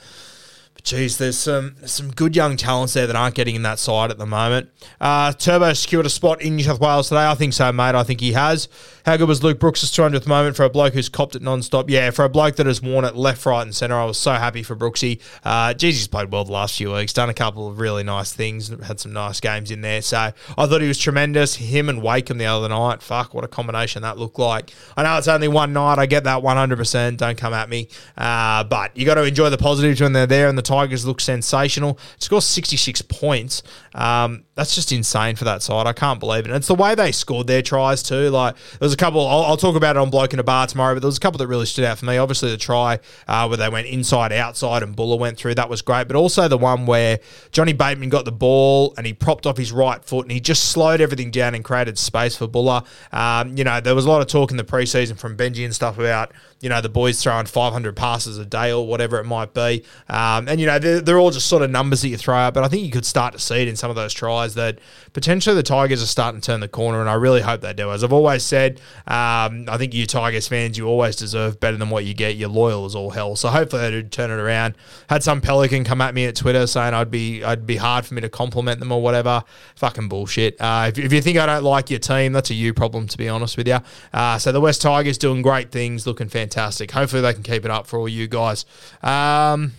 But 0.74 0.84
geez, 0.84 1.18
there's 1.18 1.38
some 1.38 1.76
some 1.86 2.10
good 2.10 2.34
young 2.34 2.56
talents 2.56 2.94
there 2.94 3.06
that 3.06 3.16
aren't 3.16 3.34
getting 3.34 3.54
in 3.54 3.62
that 3.62 3.78
side 3.78 4.10
at 4.10 4.18
the 4.18 4.26
moment. 4.26 4.70
Uh, 5.00 5.32
Turbo 5.32 5.72
secured 5.72 6.06
a 6.06 6.10
spot 6.10 6.42
in 6.42 6.56
New 6.56 6.64
South 6.64 6.80
Wales 6.80 7.08
today. 7.08 7.26
I 7.26 7.34
think 7.34 7.52
so, 7.52 7.72
mate. 7.72 7.94
I 7.94 8.02
think 8.02 8.20
he 8.20 8.32
has. 8.32 8.68
How 9.08 9.16
good 9.16 9.26
was 9.26 9.42
Luke 9.42 9.58
Brooks' 9.58 9.84
200th 9.84 10.26
moment 10.26 10.54
for 10.54 10.64
a 10.64 10.68
bloke 10.68 10.92
who's 10.92 11.08
copped 11.08 11.34
it 11.34 11.40
non-stop? 11.40 11.88
Yeah, 11.88 12.10
for 12.10 12.26
a 12.26 12.28
bloke 12.28 12.56
that 12.56 12.66
has 12.66 12.82
worn 12.82 13.06
it 13.06 13.16
left, 13.16 13.46
right 13.46 13.62
and 13.62 13.74
centre, 13.74 13.94
I 13.94 14.04
was 14.04 14.18
so 14.18 14.32
happy 14.32 14.62
for 14.62 14.76
Brooksy. 14.76 15.18
Uh, 15.42 15.72
he's 15.80 16.06
played 16.06 16.30
well 16.30 16.44
the 16.44 16.52
last 16.52 16.76
few 16.76 16.92
weeks, 16.92 17.14
done 17.14 17.30
a 17.30 17.32
couple 17.32 17.66
of 17.68 17.80
really 17.80 18.02
nice 18.04 18.34
things, 18.34 18.68
had 18.68 19.00
some 19.00 19.14
nice 19.14 19.40
games 19.40 19.70
in 19.70 19.80
there. 19.80 20.02
So 20.02 20.18
I 20.58 20.66
thought 20.66 20.82
he 20.82 20.88
was 20.88 20.98
tremendous. 20.98 21.54
Him 21.54 21.88
and 21.88 22.02
Wakeham 22.02 22.36
the 22.36 22.44
other 22.44 22.68
night, 22.68 23.00
fuck, 23.00 23.32
what 23.32 23.44
a 23.44 23.48
combination 23.48 24.02
that 24.02 24.18
looked 24.18 24.38
like. 24.38 24.74
I 24.94 25.04
know 25.04 25.16
it's 25.16 25.26
only 25.26 25.48
one 25.48 25.72
night. 25.72 25.98
I 25.98 26.04
get 26.04 26.24
that 26.24 26.42
100%. 26.42 27.16
Don't 27.16 27.38
come 27.38 27.54
at 27.54 27.70
me. 27.70 27.88
Uh, 28.14 28.62
but 28.64 28.94
you 28.94 29.06
got 29.06 29.14
to 29.14 29.24
enjoy 29.24 29.48
the 29.48 29.56
positives 29.56 30.02
when 30.02 30.12
they're 30.12 30.26
there, 30.26 30.50
and 30.50 30.58
the 30.58 30.62
Tigers 30.62 31.06
look 31.06 31.22
sensational. 31.22 31.98
Score 32.18 32.42
66 32.42 33.00
points. 33.00 33.62
Um, 33.94 34.44
that's 34.54 34.74
just 34.74 34.92
insane 34.92 35.36
for 35.36 35.44
that 35.44 35.62
side. 35.62 35.86
I 35.86 35.92
can't 35.92 36.20
believe 36.20 36.40
it. 36.40 36.48
And 36.48 36.56
it's 36.56 36.66
the 36.66 36.74
way 36.74 36.94
they 36.94 37.12
scored 37.12 37.46
their 37.46 37.62
tries 37.62 38.02
too. 38.02 38.28
Like 38.28 38.56
there 38.56 38.86
was 38.86 38.92
a 38.92 38.96
couple. 38.98 39.26
I'll, 39.26 39.44
I'll, 39.44 39.56
talk 39.56 39.76
about 39.76 39.96
it 39.96 39.98
on 39.98 40.10
bloke 40.10 40.34
in 40.34 40.38
a 40.38 40.44
bar 40.44 40.66
tomorrow. 40.66 40.94
But 40.94 41.00
there 41.00 41.08
was 41.08 41.16
a 41.16 41.20
couple 41.20 41.38
that 41.38 41.46
really 41.46 41.66
stood 41.66 41.84
out 41.84 41.98
for 41.98 42.04
me. 42.04 42.18
Obviously 42.18 42.50
the 42.50 42.56
try 42.56 42.98
uh, 43.26 43.46
where 43.46 43.56
they 43.56 43.68
went 43.68 43.86
inside 43.86 44.32
outside 44.32 44.82
and 44.82 44.94
Bula 44.94 45.16
went 45.16 45.38
through. 45.38 45.54
That 45.54 45.70
was 45.70 45.80
great. 45.80 46.06
But 46.08 46.16
also 46.16 46.48
the 46.48 46.58
one 46.58 46.84
where 46.84 47.20
Johnny 47.52 47.72
Bateman 47.72 48.10
got 48.10 48.24
the 48.24 48.32
ball 48.32 48.94
and 48.96 49.06
he 49.06 49.14
propped 49.14 49.46
off 49.46 49.56
his 49.56 49.72
right 49.72 50.04
foot 50.04 50.26
and 50.26 50.32
he 50.32 50.40
just 50.40 50.70
slowed 50.70 51.00
everything 51.00 51.30
down 51.30 51.54
and 51.54 51.64
created 51.64 51.98
space 51.98 52.36
for 52.36 52.46
Bula. 52.46 52.84
Um, 53.12 53.56
you 53.56 53.64
know 53.64 53.80
there 53.80 53.94
was 53.94 54.04
a 54.04 54.10
lot 54.10 54.20
of 54.20 54.26
talk 54.26 54.50
in 54.50 54.56
the 54.56 54.64
preseason 54.64 55.18
from 55.18 55.36
Benji 55.36 55.64
and 55.64 55.74
stuff 55.74 55.98
about 55.98 56.32
you 56.60 56.68
know, 56.68 56.80
the 56.80 56.88
boys 56.88 57.22
throwing 57.22 57.46
500 57.46 57.94
passes 57.94 58.36
a 58.38 58.44
day 58.44 58.72
or 58.72 58.84
whatever 58.86 59.18
it 59.20 59.24
might 59.24 59.54
be. 59.54 59.84
Um, 60.08 60.48
and, 60.48 60.60
you 60.60 60.66
know, 60.66 60.78
they're, 60.78 61.00
they're 61.00 61.18
all 61.18 61.30
just 61.30 61.46
sort 61.46 61.62
of 61.62 61.70
numbers 61.70 62.02
that 62.02 62.08
you 62.08 62.16
throw 62.16 62.34
out. 62.34 62.54
But 62.54 62.64
I 62.64 62.68
think 62.68 62.84
you 62.84 62.90
could 62.90 63.06
start 63.06 63.32
to 63.34 63.38
see 63.38 63.62
it 63.62 63.68
in 63.68 63.76
some 63.76 63.90
of 63.90 63.96
those 63.96 64.12
tries 64.12 64.54
that 64.54 64.80
potentially 65.12 65.54
the 65.54 65.62
Tigers 65.62 66.02
are 66.02 66.06
starting 66.06 66.40
to 66.40 66.46
turn 66.46 66.58
the 66.58 66.68
corner. 66.68 67.00
And 67.00 67.08
I 67.08 67.14
really 67.14 67.42
hope 67.42 67.60
they 67.60 67.72
do. 67.72 67.92
As 67.92 68.02
I've 68.02 68.12
always 68.12 68.42
said, 68.42 68.80
um, 69.06 69.66
I 69.68 69.76
think 69.78 69.94
you 69.94 70.04
Tigers 70.06 70.48
fans, 70.48 70.76
you 70.76 70.86
always 70.86 71.14
deserve 71.14 71.60
better 71.60 71.76
than 71.76 71.90
what 71.90 72.04
you 72.04 72.14
get. 72.14 72.34
You're 72.34 72.48
loyal 72.48 72.84
as 72.84 72.96
all 72.96 73.10
hell. 73.10 73.36
So 73.36 73.50
hopefully 73.50 73.82
they 73.82 73.90
do 73.90 74.02
turn 74.02 74.32
it 74.32 74.42
around. 74.42 74.74
Had 75.08 75.22
some 75.22 75.40
Pelican 75.40 75.84
come 75.84 76.00
at 76.00 76.12
me 76.12 76.24
at 76.24 76.34
Twitter 76.34 76.66
saying 76.66 76.92
I'd 76.92 77.10
be 77.10 77.44
I'd 77.44 77.66
be 77.66 77.76
hard 77.76 78.04
for 78.04 78.14
me 78.14 78.20
to 78.22 78.28
compliment 78.28 78.80
them 78.80 78.90
or 78.90 79.00
whatever. 79.00 79.44
Fucking 79.76 80.08
bullshit. 80.08 80.60
Uh, 80.60 80.86
if, 80.88 80.98
if 80.98 81.12
you 81.12 81.22
think 81.22 81.38
I 81.38 81.46
don't 81.46 81.62
like 81.62 81.88
your 81.88 82.00
team, 82.00 82.32
that's 82.32 82.50
a 82.50 82.54
you 82.54 82.74
problem, 82.74 83.06
to 83.06 83.16
be 83.16 83.28
honest 83.28 83.56
with 83.56 83.68
you. 83.68 83.78
Uh, 84.12 84.38
so 84.38 84.50
the 84.50 84.60
West 84.60 84.82
Tigers 84.82 85.18
doing 85.18 85.40
great 85.40 85.70
things, 85.70 86.04
looking 86.04 86.28
fantastic. 86.28 86.47
Hopefully 86.54 87.22
they 87.22 87.34
can 87.34 87.42
keep 87.42 87.64
it 87.64 87.70
up 87.70 87.86
for 87.86 87.98
all 87.98 88.08
you 88.08 88.28
guys. 88.28 88.64
Um, 89.02 89.72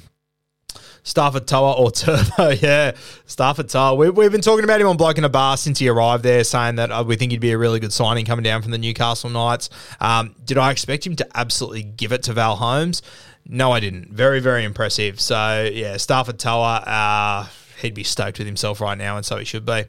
Starford 1.04 1.48
To'a 1.48 1.74
or 1.74 1.92
Turbo, 1.92 2.50
yeah, 2.62 2.92
Starford 3.28 3.72
To'a. 3.72 3.96
We, 3.96 4.10
we've 4.10 4.32
been 4.32 4.42
talking 4.42 4.64
about 4.64 4.80
him 4.80 4.88
on 4.88 4.98
Bloke 4.98 5.18
in 5.18 5.24
a 5.24 5.30
Bar 5.30 5.58
since 5.58 5.80
he 5.80 5.88
arrived 5.88 6.24
there, 6.24 6.44
saying 6.44 6.76
that 6.76 6.92
uh, 6.92 7.04
we 7.04 7.16
think 7.16 7.32
he'd 7.32 7.42
be 7.42 7.52
a 7.52 7.58
really 7.58 7.80
good 7.80 7.94
signing 7.94 8.26
coming 8.26 8.44
down 8.44 8.62
from 8.62 8.72
the 8.72 8.78
Newcastle 8.78 9.30
Knights. 9.30 9.70
Um, 10.00 10.36
did 10.46 10.58
I 10.58 10.72
expect 10.72 11.08
him 11.08 11.16
to 11.18 11.28
absolutely 11.36 11.84
give 11.84 12.12
it 12.12 12.24
to 12.24 12.34
Val 12.34 12.58
Holmes? 12.58 13.02
No, 13.48 13.72
I 13.72 13.80
didn't. 13.80 14.14
Very, 14.14 14.40
very 14.40 14.64
impressive. 14.64 15.20
So, 15.20 15.70
yeah, 15.74 15.96
Starford 15.96 16.38
To'a, 16.38 16.84
uh, 16.86 17.48
he'd 17.82 17.96
be 17.96 18.04
stoked 18.04 18.38
with 18.38 18.48
himself 18.48 18.82
right 18.82 18.98
now, 18.98 19.18
and 19.18 19.26
so 19.26 19.38
he 19.38 19.46
should 19.46 19.66
be. 19.66 19.86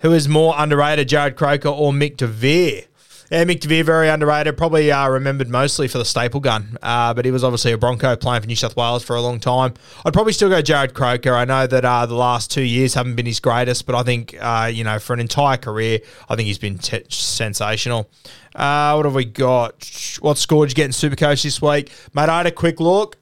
Who 0.00 0.12
is 0.12 0.28
more 0.28 0.54
underrated, 0.58 1.08
Jarrod 1.08 1.36
Croker 1.36 1.70
or 1.70 1.92
Mick 1.92 2.18
DeVere? 2.18 2.86
Yeah, 3.30 3.44
Mick 3.44 3.60
DeVere, 3.60 3.82
very 3.82 4.08
underrated. 4.08 4.56
Probably 4.56 4.92
uh, 4.92 5.08
remembered 5.08 5.48
mostly 5.48 5.88
for 5.88 5.96
the 5.98 6.04
staple 6.04 6.40
gun, 6.40 6.76
uh, 6.82 7.14
but 7.14 7.24
he 7.24 7.30
was 7.30 7.42
obviously 7.42 7.72
a 7.72 7.78
Bronco 7.78 8.14
playing 8.16 8.42
for 8.42 8.46
New 8.46 8.54
South 8.56 8.76
Wales 8.76 9.02
for 9.02 9.16
a 9.16 9.20
long 9.22 9.40
time. 9.40 9.74
I'd 10.04 10.12
probably 10.12 10.34
still 10.34 10.50
go 10.50 10.60
Jarrod 10.60 10.92
Croker. 10.92 11.32
I 11.32 11.46
know 11.46 11.66
that 11.66 11.84
uh, 11.84 12.04
the 12.04 12.14
last 12.14 12.50
two 12.50 12.62
years 12.62 12.94
haven't 12.94 13.16
been 13.16 13.26
his 13.26 13.40
greatest, 13.40 13.86
but 13.86 13.94
I 13.94 14.02
think, 14.02 14.36
uh, 14.38 14.70
you 14.72 14.84
know, 14.84 14.98
for 14.98 15.14
an 15.14 15.20
entire 15.20 15.56
career, 15.56 16.00
I 16.28 16.36
think 16.36 16.48
he's 16.48 16.58
been 16.58 16.78
t- 16.78 17.04
sensational. 17.08 18.10
Uh, 18.54 18.92
what 18.94 19.06
have 19.06 19.14
we 19.14 19.24
got? 19.24 20.18
What 20.20 20.36
score 20.36 20.66
did 20.66 20.72
you 20.72 20.76
get 20.76 20.84
in 20.84 20.92
Supercoach 20.92 21.42
this 21.42 21.62
week? 21.62 21.92
Mate, 22.12 22.28
I 22.28 22.36
had 22.38 22.46
a 22.46 22.52
quick 22.52 22.78
look 22.78 23.16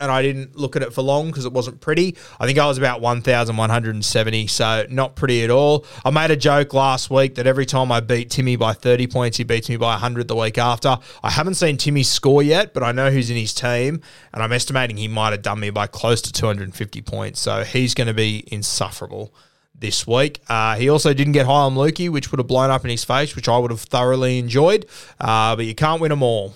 and 0.00 0.10
I 0.10 0.22
didn't 0.22 0.56
look 0.56 0.76
at 0.76 0.82
it 0.82 0.92
for 0.92 1.02
long 1.02 1.26
because 1.26 1.44
it 1.44 1.52
wasn't 1.52 1.80
pretty. 1.80 2.16
I 2.40 2.46
think 2.46 2.58
I 2.58 2.66
was 2.66 2.78
about 2.78 3.00
1,170, 3.00 4.46
so 4.46 4.86
not 4.88 5.14
pretty 5.14 5.44
at 5.44 5.50
all. 5.50 5.84
I 6.04 6.10
made 6.10 6.30
a 6.30 6.36
joke 6.36 6.72
last 6.72 7.10
week 7.10 7.34
that 7.34 7.46
every 7.46 7.66
time 7.66 7.92
I 7.92 8.00
beat 8.00 8.30
Timmy 8.30 8.56
by 8.56 8.72
30 8.72 9.06
points, 9.08 9.36
he 9.36 9.44
beats 9.44 9.68
me 9.68 9.76
by 9.76 9.92
100 9.92 10.26
the 10.26 10.36
week 10.36 10.58
after. 10.58 10.96
I 11.22 11.30
haven't 11.30 11.54
seen 11.54 11.76
Timmy 11.76 12.02
score 12.02 12.42
yet, 12.42 12.72
but 12.72 12.82
I 12.82 12.92
know 12.92 13.10
who's 13.10 13.30
in 13.30 13.36
his 13.36 13.54
team, 13.54 14.00
and 14.32 14.42
I'm 14.42 14.52
estimating 14.52 14.96
he 14.96 15.08
might 15.08 15.32
have 15.32 15.42
done 15.42 15.60
me 15.60 15.70
by 15.70 15.86
close 15.86 16.22
to 16.22 16.32
250 16.32 17.02
points, 17.02 17.40
so 17.40 17.62
he's 17.62 17.94
going 17.94 18.08
to 18.08 18.14
be 18.14 18.44
insufferable 18.46 19.34
this 19.80 20.06
week. 20.06 20.40
Uh, 20.48 20.76
he 20.76 20.88
also 20.88 21.12
didn't 21.12 21.32
get 21.32 21.46
high 21.46 21.52
on 21.52 21.74
Lukey, 21.74 22.08
which 22.08 22.30
would 22.30 22.38
have 22.38 22.46
blown 22.46 22.70
up 22.70 22.84
in 22.84 22.90
his 22.90 23.04
face, 23.04 23.34
which 23.36 23.48
I 23.48 23.58
would 23.58 23.70
have 23.70 23.80
thoroughly 23.80 24.38
enjoyed, 24.38 24.86
uh, 25.20 25.56
but 25.56 25.66
you 25.66 25.74
can't 25.74 26.00
win 26.00 26.10
them 26.10 26.22
all. 26.22 26.54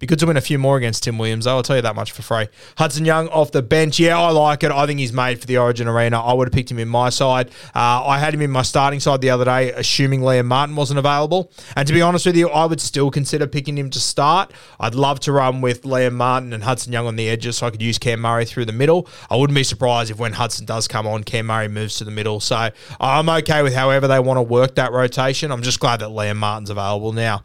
Be 0.00 0.06
good 0.06 0.18
to 0.18 0.26
win 0.26 0.36
a 0.36 0.40
few 0.40 0.58
more 0.58 0.76
against 0.76 1.04
Tim 1.04 1.18
Williams. 1.18 1.46
I'll 1.46 1.62
tell 1.62 1.76
you 1.76 1.82
that 1.82 1.94
much 1.94 2.12
for 2.12 2.22
free. 2.22 2.48
Hudson 2.76 3.04
Young 3.04 3.28
off 3.28 3.52
the 3.52 3.62
bench. 3.62 4.00
Yeah, 4.00 4.18
I 4.18 4.30
like 4.30 4.64
it. 4.64 4.72
I 4.72 4.86
think 4.86 4.98
he's 4.98 5.12
made 5.12 5.40
for 5.40 5.46
the 5.46 5.58
Origin 5.58 5.86
Arena. 5.86 6.20
I 6.20 6.32
would 6.32 6.48
have 6.48 6.52
picked 6.52 6.70
him 6.70 6.80
in 6.80 6.88
my 6.88 7.10
side. 7.10 7.48
Uh, 7.74 8.04
I 8.04 8.18
had 8.18 8.34
him 8.34 8.42
in 8.42 8.50
my 8.50 8.62
starting 8.62 8.98
side 8.98 9.20
the 9.20 9.30
other 9.30 9.44
day, 9.44 9.70
assuming 9.70 10.20
Liam 10.20 10.46
Martin 10.46 10.74
wasn't 10.74 10.98
available. 10.98 11.52
And 11.76 11.86
to 11.86 11.94
be 11.94 12.02
honest 12.02 12.26
with 12.26 12.36
you, 12.36 12.48
I 12.50 12.64
would 12.66 12.80
still 12.80 13.10
consider 13.10 13.46
picking 13.46 13.78
him 13.78 13.88
to 13.90 14.00
start. 14.00 14.52
I'd 14.80 14.96
love 14.96 15.20
to 15.20 15.32
run 15.32 15.60
with 15.60 15.82
Liam 15.82 16.14
Martin 16.14 16.52
and 16.52 16.64
Hudson 16.64 16.92
Young 16.92 17.06
on 17.06 17.14
the 17.14 17.28
edges 17.28 17.58
so 17.58 17.68
I 17.68 17.70
could 17.70 17.82
use 17.82 17.96
Cam 17.96 18.20
Murray 18.20 18.44
through 18.44 18.64
the 18.64 18.72
middle. 18.72 19.08
I 19.30 19.36
wouldn't 19.36 19.54
be 19.54 19.64
surprised 19.64 20.10
if 20.10 20.18
when 20.18 20.32
Hudson 20.32 20.66
does 20.66 20.88
come 20.88 21.06
on, 21.06 21.22
Cam 21.22 21.46
Murray 21.46 21.68
moves 21.68 21.96
to 21.98 22.04
the 22.04 22.10
middle. 22.10 22.40
So 22.40 22.70
I'm 23.00 23.28
okay 23.28 23.62
with 23.62 23.74
however 23.74 24.08
they 24.08 24.18
want 24.18 24.38
to 24.38 24.42
work 24.42 24.74
that 24.74 24.92
rotation. 24.92 25.52
I'm 25.52 25.62
just 25.62 25.78
glad 25.78 26.00
that 26.00 26.08
Liam 26.08 26.36
Martin's 26.36 26.70
available 26.70 27.12
now. 27.12 27.44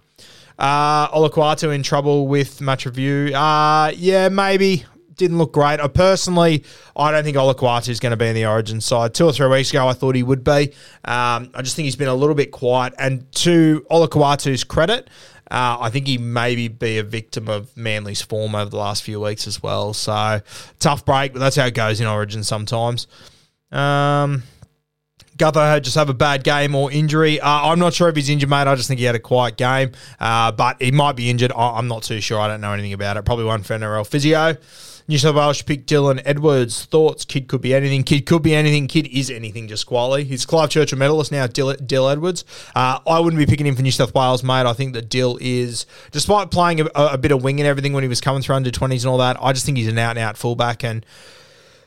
Uh, 0.60 1.08
Olakau'atu 1.12 1.74
in 1.74 1.82
trouble 1.82 2.28
with 2.28 2.60
match 2.60 2.86
review. 2.86 3.34
Uh, 3.34 3.94
yeah, 3.96 4.28
maybe. 4.28 4.86
Didn't 5.16 5.38
look 5.38 5.54
great. 5.54 5.80
I 5.80 5.88
personally, 5.88 6.64
I 6.96 7.12
don't 7.12 7.24
think 7.24 7.38
Olakau'atu 7.38 7.90
is 7.90 8.00
going 8.00 8.12
to 8.12 8.18
be 8.18 8.28
in 8.28 8.36
the 8.36 8.46
Origin 8.46 8.80
side. 8.82 9.14
Two 9.14 9.26
or 9.26 9.34
three 9.34 9.48
weeks 9.48 9.70
ago, 9.70 9.88
I 9.88 9.94
thought 9.94 10.16
he 10.16 10.24
would 10.24 10.44
be. 10.44 10.74
Um, 11.06 11.52
I 11.54 11.62
just 11.62 11.76
think 11.76 11.86
he's 11.86 11.96
been 11.96 12.08
a 12.10 12.14
little 12.14 12.36
bit 12.36 12.52
quiet. 12.52 12.94
And 13.00 13.30
to 13.34 13.86
Olakau'atu's 13.90 14.64
credit, 14.64 15.10
uh, 15.50 15.78
I 15.80 15.90
think 15.90 16.08
he 16.08 16.18
maybe 16.18 16.68
be 16.68 17.00
a 17.00 17.04
victim 17.04 17.50
of 17.50 17.76
Manly's 17.76 18.22
form 18.22 18.54
over 18.54 18.70
the 18.70 18.78
last 18.78 19.04
few 19.04 19.20
weeks 19.20 19.48
as 19.48 19.64
well. 19.64 19.94
So 19.94 20.42
tough 20.80 21.06
break, 21.06 21.34
but 21.34 21.40
that's 21.40 21.56
how 21.56 21.66
it 21.66 21.74
goes 21.74 22.00
in 22.00 22.08
Origin 22.08 22.44
sometimes. 22.44 23.08
Um, 23.72 24.44
Gutho 25.40 25.82
just 25.82 25.96
have 25.96 26.10
a 26.10 26.14
bad 26.14 26.44
game 26.44 26.76
or 26.76 26.92
injury. 26.92 27.40
Uh, 27.40 27.48
I'm 27.50 27.80
not 27.80 27.94
sure 27.94 28.10
if 28.10 28.16
he's 28.16 28.30
injured, 28.30 28.50
mate. 28.50 28.68
I 28.68 28.76
just 28.76 28.88
think 28.88 29.00
he 29.00 29.06
had 29.06 29.16
a 29.16 29.20
quiet 29.20 29.58
game, 29.58 29.94
uh, 30.20 30.52
but 30.52 30.82
he 30.82 30.92
might 30.92 31.16
be 31.16 31.30
injured. 31.30 31.52
I- 31.54 31.80
am 31.80 31.88
not 31.88 32.04
too 32.04 32.22
sure. 32.22 32.40
I 32.40 32.48
don't 32.48 32.62
know 32.62 32.74
anything 32.74 32.94
about 32.94 33.18
it. 33.18 33.26
Probably 33.26 33.46
one 33.46 33.64
for 33.64 33.74
NRL 33.74 34.06
physio. 34.06 34.58
New 35.08 35.18
South 35.18 35.34
Wales 35.34 35.64
pick 35.64 35.88
Dylan 35.88 36.22
Edwards. 36.24 36.86
Thoughts? 36.86 37.26
Kid 37.26 37.48
could 37.48 37.62
be 37.62 37.74
anything. 37.74 38.04
Kid 38.04 38.28
could 38.28 38.44
be 38.44 38.54
anything. 38.54 38.86
Kid 38.86 39.08
is 39.08 39.32
anything. 39.32 39.68
Just 39.68 39.88
quality. 39.88 40.24
He's 40.24 40.46
Clive 40.46 40.70
Churchill 40.70 41.00
medalist 41.00 41.32
now. 41.32 41.48
Dill, 41.48 41.74
Dill 41.78 42.08
Edwards. 42.08 42.46
Uh, 42.76 43.00
I 43.08 43.20
wouldn't 43.20 43.40
be 43.40 43.48
picking 43.48 43.66
him 43.66 43.76
for 43.76 43.82
New 43.82 43.90
South 43.90 44.14
Wales, 44.14 44.44
mate. 44.44 44.68
I 44.68 44.74
think 44.74 44.94
that 44.94 45.10
Dill 45.10 45.40
is, 45.42 45.88
despite 46.12 46.52
playing 46.52 46.82
a, 46.82 46.90
a 46.94 47.18
bit 47.18 47.32
of 47.32 47.44
wing 47.44 47.60
and 47.60 47.66
everything 47.66 47.94
when 47.94 48.04
he 48.04 48.08
was 48.08 48.22
coming 48.22 48.44
through 48.44 48.56
under 48.56 48.70
20s 48.70 48.98
and 48.98 49.08
all 49.08 49.18
that. 49.18 49.36
I 49.42 49.52
just 49.52 49.66
think 49.66 49.80
he's 49.80 49.88
an 49.88 49.98
out 49.98 50.12
and 50.12 50.20
out 50.20 50.38
fullback 50.38 50.84
and. 50.84 51.04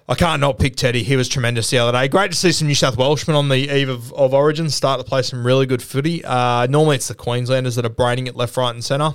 I 0.08 0.14
can't 0.14 0.40
not 0.40 0.58
pick 0.58 0.76
Teddy. 0.76 1.02
He 1.02 1.16
was 1.16 1.28
tremendous 1.28 1.70
the 1.70 1.78
other 1.78 1.92
day. 1.92 2.08
Great 2.08 2.32
to 2.32 2.36
see 2.36 2.52
some 2.52 2.66
New 2.66 2.74
South 2.74 2.96
Welshmen 2.96 3.36
on 3.36 3.48
the 3.48 3.56
eve 3.56 3.88
of, 3.88 4.12
of 4.14 4.34
Origin 4.34 4.68
start 4.68 5.00
to 5.00 5.04
play 5.04 5.22
some 5.22 5.46
really 5.46 5.64
good 5.64 5.82
footy. 5.82 6.24
Uh, 6.24 6.66
normally 6.66 6.96
it's 6.96 7.08
the 7.08 7.14
Queenslanders 7.14 7.76
that 7.76 7.86
are 7.86 7.90
braining 7.90 8.26
it 8.26 8.34
left, 8.34 8.56
right, 8.56 8.70
and 8.70 8.84
centre. 8.84 9.14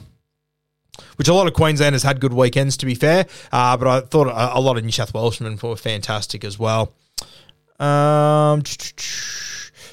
Which 1.18 1.28
a 1.28 1.34
lot 1.34 1.48
of 1.48 1.54
Queenslanders 1.54 2.04
had 2.04 2.20
good 2.20 2.34
weekends, 2.34 2.78
to 2.78 2.86
be 2.86 2.96
fair. 2.96 3.26
Uh, 3.52 3.78
but 3.78 3.88
I 3.88 4.00
thought 4.02 4.28
a, 4.28 4.58
a, 4.58 4.62
lot 4.62 4.78
of 4.78 4.84
New 4.84 4.92
South 4.92 5.14
Welshmen 5.14 5.60
were 5.62 5.76
fantastic 5.76 6.44
as 6.44 6.58
well. 6.58 6.94
Um, 7.80 8.64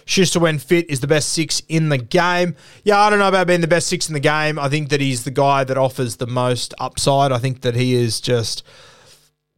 Schuster, 0.06 0.40
when 0.40 0.58
fit, 0.58 0.88
is 0.88 1.00
the 1.00 1.06
best 1.06 1.30
six 1.30 1.62
in 1.68 1.88
the 1.88 1.98
game. 1.98 2.56
Yeah, 2.84 3.00
I 3.00 3.10
don't 3.10 3.18
know 3.18 3.28
about 3.28 3.46
being 3.46 3.60
the 3.60 3.68
best 3.68 3.88
six 3.88 4.08
in 4.08 4.14
the 4.14 4.20
game. 4.20 4.58
I 4.58 4.68
think 4.68 4.90
that 4.90 5.00
he's 5.00 5.24
the 5.24 5.30
guy 5.30 5.64
that 5.64 5.76
offers 5.76 6.16
the 6.16 6.26
most 6.26 6.72
upside. 6.78 7.32
I 7.32 7.38
think 7.38 7.62
that 7.62 7.74
he 7.74 7.94
is 7.94 8.20
just 8.20 8.62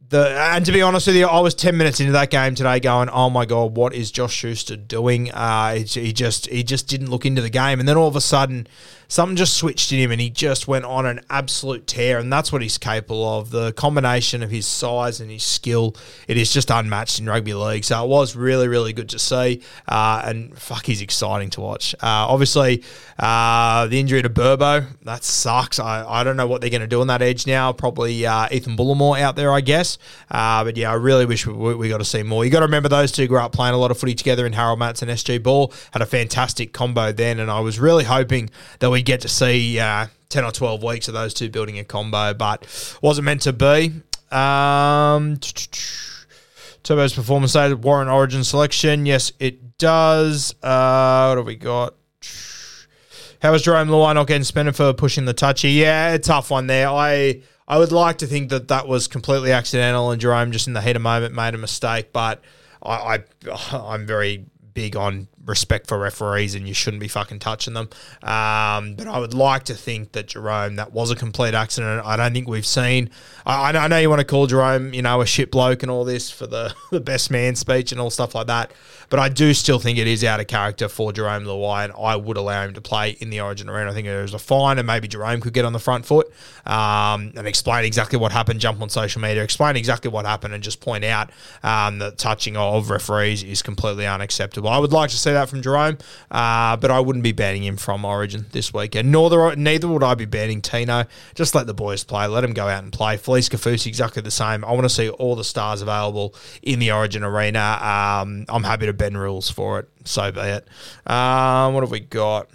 the 0.09 0.29
and 0.39 0.65
to 0.65 0.71
be 0.71 0.81
honest 0.81 1.07
with 1.07 1.15
you, 1.15 1.27
I 1.27 1.39
was 1.39 1.53
ten 1.53 1.77
minutes 1.77 1.99
into 1.99 2.13
that 2.13 2.29
game 2.29 2.55
today, 2.55 2.79
going, 2.79 3.09
"Oh 3.09 3.29
my 3.29 3.45
god, 3.45 3.75
what 3.75 3.93
is 3.93 4.11
Josh 4.11 4.33
Schuster 4.33 4.75
doing?" 4.75 5.31
Uh, 5.31 5.75
he 5.75 6.13
just 6.13 6.47
he 6.47 6.63
just 6.63 6.87
didn't 6.87 7.09
look 7.09 7.25
into 7.25 7.41
the 7.41 7.49
game, 7.49 7.79
and 7.79 7.87
then 7.87 7.97
all 7.97 8.07
of 8.07 8.15
a 8.15 8.21
sudden, 8.21 8.67
something 9.07 9.35
just 9.35 9.55
switched 9.55 9.91
in 9.91 9.99
him 9.99 10.11
and 10.11 10.19
he 10.19 10.29
just 10.29 10.67
went 10.67 10.85
on 10.85 11.05
an 11.05 11.21
absolute 11.29 11.87
tear. 11.87 12.17
And 12.19 12.31
that's 12.31 12.51
what 12.51 12.61
he's 12.61 12.77
capable 12.77 13.37
of. 13.39 13.51
The 13.51 13.73
combination 13.73 14.43
of 14.43 14.51
his 14.51 14.65
size 14.65 15.19
and 15.19 15.31
his 15.31 15.43
skill, 15.43 15.95
it 16.27 16.37
is 16.37 16.51
just 16.51 16.69
unmatched 16.69 17.19
in 17.19 17.25
rugby 17.25 17.53
league. 17.53 17.83
So 17.83 18.03
it 18.03 18.07
was 18.07 18.35
really, 18.35 18.67
really 18.67 18.93
good 18.93 19.09
to 19.09 19.19
see. 19.19 19.61
Uh, 19.87 20.21
and 20.25 20.57
fuck, 20.57 20.85
he's 20.85 21.01
exciting 21.01 21.49
to 21.51 21.61
watch. 21.61 21.93
Uh, 21.95 22.27
obviously, 22.27 22.83
uh, 23.17 23.87
the 23.87 23.99
injury 23.99 24.21
to 24.21 24.29
Burbo, 24.29 24.85
that 25.03 25.23
sucks. 25.23 25.79
I, 25.79 26.05
I 26.07 26.23
don't 26.23 26.37
know 26.37 26.47
what 26.47 26.61
they're 26.61 26.69
going 26.69 26.81
to 26.81 26.87
do 26.87 27.01
on 27.01 27.07
that 27.07 27.21
edge 27.21 27.47
now. 27.47 27.71
Probably 27.73 28.25
uh, 28.25 28.47
Ethan 28.51 28.75
Bullemor 28.75 29.19
out 29.19 29.35
there, 29.35 29.51
I 29.51 29.61
guess. 29.61 29.96
Uh, 30.29 30.65
but 30.65 30.75
yeah, 30.75 30.91
I 30.91 30.95
really 30.95 31.25
wish 31.25 31.47
we, 31.47 31.75
we 31.75 31.87
got 31.87 31.99
to 31.99 32.05
see 32.05 32.23
more. 32.23 32.43
You 32.43 32.51
got 32.51 32.59
to 32.59 32.65
remember 32.65 32.89
those 32.89 33.13
two 33.13 33.27
grew 33.27 33.39
up 33.39 33.53
playing 33.53 33.73
a 33.73 33.77
lot 33.77 33.89
of 33.89 33.97
footy 33.97 34.15
together 34.15 34.45
in 34.45 34.51
Harold 34.51 34.79
Matts 34.79 35.01
and 35.01 35.09
SG 35.09 35.41
Ball. 35.41 35.71
Had 35.91 36.01
a 36.01 36.05
fantastic 36.05 36.73
combo 36.73 37.13
then. 37.13 37.39
And 37.39 37.49
I 37.49 37.61
was 37.61 37.79
really 37.79 38.03
hoping 38.03 38.49
that 38.79 38.89
we 38.89 38.97
we 38.97 39.03
get 39.03 39.21
to 39.21 39.27
see 39.27 39.77
uh, 39.77 40.07
10 40.29 40.43
or 40.43 40.51
12 40.51 40.81
weeks 40.81 41.07
of 41.07 41.13
those 41.13 41.31
two 41.31 41.51
building 41.51 41.77
a 41.77 41.83
combo, 41.83 42.33
but 42.33 42.65
wasn't 42.99 43.25
meant 43.25 43.41
to 43.41 43.53
be. 43.53 43.93
Um, 44.35 45.37
Turbo's 46.81 47.13
performance 47.13 47.53
data, 47.53 47.77
Warren 47.77 48.07
Origin 48.07 48.43
selection. 48.43 49.05
Yes, 49.05 49.33
it 49.39 49.77
does. 49.77 50.55
Uh, 50.63 51.27
what 51.27 51.37
have 51.37 51.45
we 51.45 51.57
got? 51.57 51.93
How 53.39 53.51
was 53.51 53.63
Jarome 53.63 53.89
Luai 53.89 54.15
not 54.15 54.25
getting 54.25 54.43
spent 54.43 54.75
for 54.75 54.93
pushing 54.93 55.25
the 55.25 55.33
touchy? 55.33 55.69
Yeah, 55.69 56.17
tough 56.17 56.49
one 56.49 56.65
there. 56.65 56.89
I 56.89 57.43
I 57.67 57.77
would 57.77 57.91
like 57.91 58.19
to 58.19 58.27
think 58.27 58.49
that 58.49 58.69
that 58.69 58.87
was 58.87 59.07
completely 59.07 59.51
accidental 59.51 60.11
and 60.11 60.21
Jarome 60.21 60.51
just 60.51 60.67
in 60.67 60.73
the 60.73 60.81
heat 60.81 60.95
of 60.95 61.01
moment 61.01 61.35
made 61.35 61.53
a 61.53 61.57
mistake, 61.57 62.13
but 62.13 62.41
I, 62.81 63.23
I 63.71 63.71
I'm 63.93 64.05
very 64.05 64.45
big 64.73 64.95
on 64.95 65.27
respect 65.47 65.87
for 65.87 65.97
referees 65.97 66.53
and 66.53 66.67
you 66.67 66.73
shouldn't 66.73 67.01
be 67.01 67.07
fucking 67.07 67.39
touching 67.39 67.73
them. 67.73 67.89
Um, 68.21 68.95
but 68.95 69.07
I 69.07 69.17
would 69.17 69.33
like 69.33 69.63
to 69.63 69.73
think 69.73 70.11
that 70.11 70.27
Jarome, 70.27 70.75
that 70.75 70.93
was 70.93 71.09
a 71.09 71.15
complete 71.15 71.53
accident. 71.53 72.05
I 72.05 72.17
don't 72.17 72.33
think 72.33 72.47
we've 72.47 72.65
seen. 72.65 73.09
I, 73.45 73.71
I 73.71 73.87
know 73.87 73.97
you 73.97 74.09
want 74.09 74.19
to 74.19 74.25
call 74.25 74.47
Jarome, 74.47 74.93
you 74.93 75.01
know, 75.01 75.21
a 75.21 75.25
shit 75.25 75.49
bloke 75.49 75.81
and 75.81 75.91
all 75.91 76.03
this 76.03 76.29
for 76.29 76.45
the, 76.45 76.75
the 76.91 76.99
best 76.99 77.31
man 77.31 77.55
speech 77.55 77.91
and 77.91 77.99
all 77.99 78.09
stuff 78.09 78.35
like 78.35 78.47
that. 78.47 78.71
But 79.09 79.19
I 79.19 79.29
do 79.29 79.53
still 79.53 79.79
think 79.79 79.97
it 79.97 80.07
is 80.07 80.23
out 80.23 80.41
of 80.41 80.47
character 80.47 80.89
for 80.89 81.13
Jarome 81.13 81.45
Luai, 81.45 81.85
and 81.85 81.93
I 81.97 82.17
would 82.17 82.35
allow 82.35 82.65
him 82.65 82.73
to 82.73 82.81
play 82.81 83.11
in 83.11 83.29
the 83.29 83.39
Origin 83.39 83.69
arena. 83.69 83.89
I 83.89 83.93
think 83.93 84.05
there's 84.05 84.33
a 84.33 84.39
fine, 84.39 84.77
and 84.79 84.85
maybe 84.85 85.07
Jarome 85.07 85.41
could 85.41 85.53
get 85.53 85.63
on 85.63 85.71
the 85.71 85.79
front 85.79 86.05
foot 86.05 86.27
um, 86.65 87.31
and 87.37 87.47
explain 87.47 87.85
exactly 87.85 88.19
what 88.19 88.33
happened. 88.33 88.59
Jump 88.59 88.81
on 88.81 88.89
social 88.89 89.21
media, 89.21 89.43
explain 89.43 89.77
exactly 89.77 90.11
what 90.11 90.25
happened, 90.25 90.53
and 90.53 90.61
just 90.61 90.81
point 90.81 91.05
out 91.05 91.29
um, 91.63 91.99
that 91.99 92.17
touching 92.17 92.57
of 92.57 92.89
referees 92.89 93.43
is 93.43 93.61
completely 93.61 94.05
unacceptable. 94.05 94.69
I 94.69 94.77
would 94.77 94.91
like 94.91 95.09
to 95.11 95.17
see 95.17 95.31
that 95.37 95.49
from 95.49 95.61
Jarome, 95.61 95.99
uh, 96.31 96.77
but 96.77 96.91
I 96.91 96.99
wouldn't 96.99 97.23
be 97.23 97.31
banning 97.31 97.63
him 97.63 97.77
from 97.77 98.05
Origin 98.05 98.45
this 98.51 98.73
weekend. 98.73 99.11
Nor 99.11 99.55
neither 99.55 99.87
would 99.87 100.03
I 100.03 100.15
be 100.15 100.25
banning 100.25 100.61
Tino. 100.61 101.05
Just 101.35 101.55
let 101.55 101.67
the 101.67 101.73
boys 101.73 102.03
play. 102.03 102.27
Let 102.27 102.41
them 102.41 102.53
go 102.53 102.67
out 102.67 102.83
and 102.83 102.91
play. 102.91 103.17
Felise 103.17 103.49
Kaufusi 103.49 103.87
exactly 103.87 104.21
the 104.21 104.31
same. 104.31 104.65
I 104.65 104.71
want 104.71 104.83
to 104.83 104.89
see 104.89 105.09
all 105.09 105.35
the 105.35 105.43
stars 105.43 105.81
available 105.81 106.35
in 106.61 106.79
the 106.79 106.91
Origin 106.91 107.23
arena. 107.23 107.79
Um, 107.81 108.45
I'm 108.49 108.63
happy 108.63 108.85
to 108.85 108.93
bend 108.93 109.17
rules 109.19 109.49
for 109.49 109.79
it. 109.79 109.89
So 110.05 110.31
be 110.31 110.41
it. 110.41 110.67
Um, 111.05 111.73
what 111.73 111.81
have 111.81 111.91
we 111.91 111.99
got? 111.99 112.49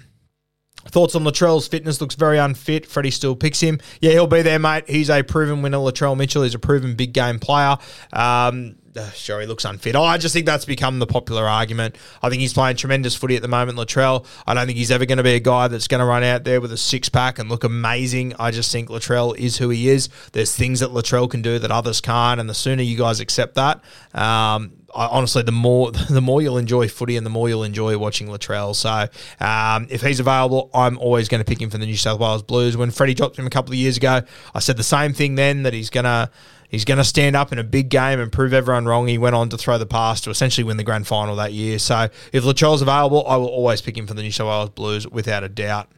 Thoughts 0.86 1.14
on 1.14 1.22
Latrell's 1.22 1.68
fitness 1.68 2.00
looks 2.00 2.16
very 2.16 2.38
unfit. 2.38 2.86
Freddie 2.86 3.12
still 3.12 3.36
picks 3.36 3.60
him. 3.60 3.78
Yeah, 4.00 4.10
he'll 4.10 4.26
be 4.26 4.42
there, 4.42 4.58
mate. 4.58 4.88
He's 4.88 5.10
a 5.10 5.22
proven 5.22 5.62
winner. 5.62 5.78
Latrell 5.78 6.16
Mitchell 6.16 6.42
is 6.42 6.54
a 6.54 6.58
proven 6.58 6.96
big 6.96 7.12
game 7.12 7.38
player. 7.38 7.76
Um, 8.12 8.76
uh, 8.96 9.10
sure, 9.10 9.40
he 9.40 9.46
looks 9.46 9.64
unfit. 9.64 9.96
I 9.96 10.18
just 10.18 10.34
think 10.34 10.46
that's 10.46 10.64
become 10.64 10.98
the 10.98 11.06
popular 11.06 11.46
argument. 11.46 11.96
I 12.22 12.28
think 12.28 12.40
he's 12.40 12.52
playing 12.52 12.76
tremendous 12.76 13.14
footy 13.14 13.36
at 13.36 13.42
the 13.42 13.48
moment, 13.48 13.78
Latrell. 13.78 14.26
I 14.46 14.54
don't 14.54 14.66
think 14.66 14.78
he's 14.78 14.90
ever 14.90 15.06
going 15.06 15.18
to 15.18 15.24
be 15.24 15.34
a 15.34 15.40
guy 15.40 15.68
that's 15.68 15.88
going 15.88 16.00
to 16.00 16.04
run 16.04 16.22
out 16.22 16.44
there 16.44 16.60
with 16.60 16.72
a 16.72 16.76
six 16.76 17.08
pack 17.08 17.38
and 17.38 17.48
look 17.48 17.64
amazing. 17.64 18.34
I 18.38 18.50
just 18.50 18.70
think 18.70 18.88
Latrell 18.88 19.36
is 19.36 19.56
who 19.56 19.70
he 19.70 19.88
is. 19.88 20.08
There's 20.32 20.54
things 20.54 20.80
that 20.80 20.90
Latrell 20.90 21.30
can 21.30 21.42
do 21.42 21.58
that 21.58 21.70
others 21.70 22.00
can't, 22.00 22.38
and 22.40 22.50
the 22.50 22.54
sooner 22.54 22.82
you 22.82 22.98
guys 22.98 23.20
accept 23.20 23.54
that, 23.54 23.82
um, 24.12 24.72
I, 24.94 25.06
honestly, 25.06 25.42
the 25.42 25.52
more 25.52 25.90
the 26.10 26.20
more 26.20 26.42
you'll 26.42 26.58
enjoy 26.58 26.88
footy 26.88 27.16
and 27.16 27.24
the 27.24 27.30
more 27.30 27.48
you'll 27.48 27.64
enjoy 27.64 27.96
watching 27.98 28.28
Latrell. 28.28 28.74
So 28.74 29.08
um, 29.44 29.86
if 29.90 30.02
he's 30.02 30.20
available, 30.20 30.70
I'm 30.74 30.98
always 30.98 31.28
going 31.28 31.42
to 31.42 31.44
pick 31.44 31.60
him 31.60 31.70
for 31.70 31.78
the 31.78 31.86
New 31.86 31.96
South 31.96 32.20
Wales 32.20 32.42
Blues. 32.42 32.76
When 32.76 32.90
Freddie 32.90 33.14
dropped 33.14 33.38
him 33.38 33.46
a 33.46 33.50
couple 33.50 33.72
of 33.72 33.78
years 33.78 33.96
ago, 33.96 34.22
I 34.54 34.60
said 34.60 34.76
the 34.76 34.84
same 34.84 35.12
thing 35.12 35.34
then 35.34 35.62
that 35.62 35.72
he's 35.72 35.90
going 35.90 36.04
to 36.04 36.30
He's 36.72 36.84
going 36.84 36.98
to 36.98 37.04
stand 37.04 37.36
up 37.36 37.52
in 37.52 37.58
a 37.58 37.64
big 37.64 37.90
game 37.90 38.18
and 38.18 38.32
prove 38.32 38.52
everyone 38.52 38.86
wrong. 38.86 39.06
He 39.06 39.18
went 39.18 39.36
on 39.36 39.48
to 39.50 39.58
throw 39.58 39.78
the 39.78 39.86
pass 39.86 40.20
to 40.22 40.30
essentially 40.30 40.64
win 40.64 40.78
the 40.78 40.82
grand 40.82 41.06
final 41.06 41.36
that 41.36 41.52
year. 41.52 41.78
So 41.78 42.08
if 42.32 42.42
Latrell's 42.42 42.82
available, 42.82 43.24
I 43.28 43.36
will 43.36 43.46
always 43.46 43.80
pick 43.80 43.96
him 43.96 44.06
for 44.06 44.14
the 44.14 44.22
New 44.22 44.32
South 44.32 44.48
Wales 44.48 44.70
Blues 44.70 45.06
without 45.06 45.44
a 45.44 45.48
doubt. 45.48 45.92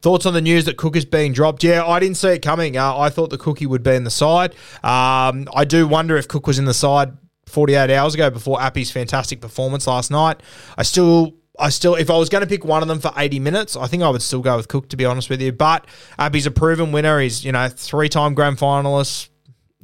Thoughts 0.00 0.26
on 0.26 0.34
the 0.34 0.40
news 0.40 0.64
that 0.64 0.76
Cook 0.76 0.96
is 0.96 1.04
being 1.04 1.32
dropped? 1.32 1.62
Yeah, 1.62 1.86
I 1.86 2.00
didn't 2.00 2.16
see 2.16 2.28
it 2.28 2.40
coming. 2.40 2.76
Uh, 2.76 2.96
I 2.96 3.10
thought 3.10 3.30
the 3.30 3.38
Cookie 3.38 3.66
would 3.66 3.82
be 3.82 3.94
in 3.94 4.04
the 4.04 4.10
side. 4.10 4.52
Um, 4.82 5.48
I 5.54 5.64
do 5.66 5.86
wonder 5.86 6.16
if 6.16 6.26
Cook 6.28 6.46
was 6.46 6.58
in 6.58 6.64
the 6.64 6.74
side 6.74 7.12
48 7.46 7.90
hours 7.90 8.14
ago 8.14 8.30
before 8.30 8.60
Api's 8.60 8.90
fantastic 8.90 9.40
performance 9.40 9.86
last 9.86 10.10
night. 10.10 10.42
I 10.76 10.82
still 10.82 11.34
I 11.58 11.70
still, 11.70 11.94
if 11.94 12.10
I 12.10 12.16
was 12.16 12.28
going 12.28 12.42
to 12.42 12.46
pick 12.46 12.64
one 12.64 12.82
of 12.82 12.88
them 12.88 13.00
for 13.00 13.12
80 13.16 13.38
minutes, 13.40 13.76
I 13.76 13.86
think 13.86 14.02
I 14.02 14.10
would 14.10 14.22
still 14.22 14.40
go 14.40 14.56
with 14.56 14.68
Cook, 14.68 14.88
to 14.90 14.96
be 14.96 15.04
honest 15.04 15.30
with 15.30 15.40
you. 15.40 15.52
But 15.52 15.86
Api's 16.18 16.46
a 16.46 16.50
proven 16.50 16.92
winner. 16.92 17.18
He's, 17.20 17.44
you 17.44 17.52
know, 17.52 17.68
three 17.68 18.08
time 18.08 18.34
grand 18.34 18.58
finalist, 18.58 19.28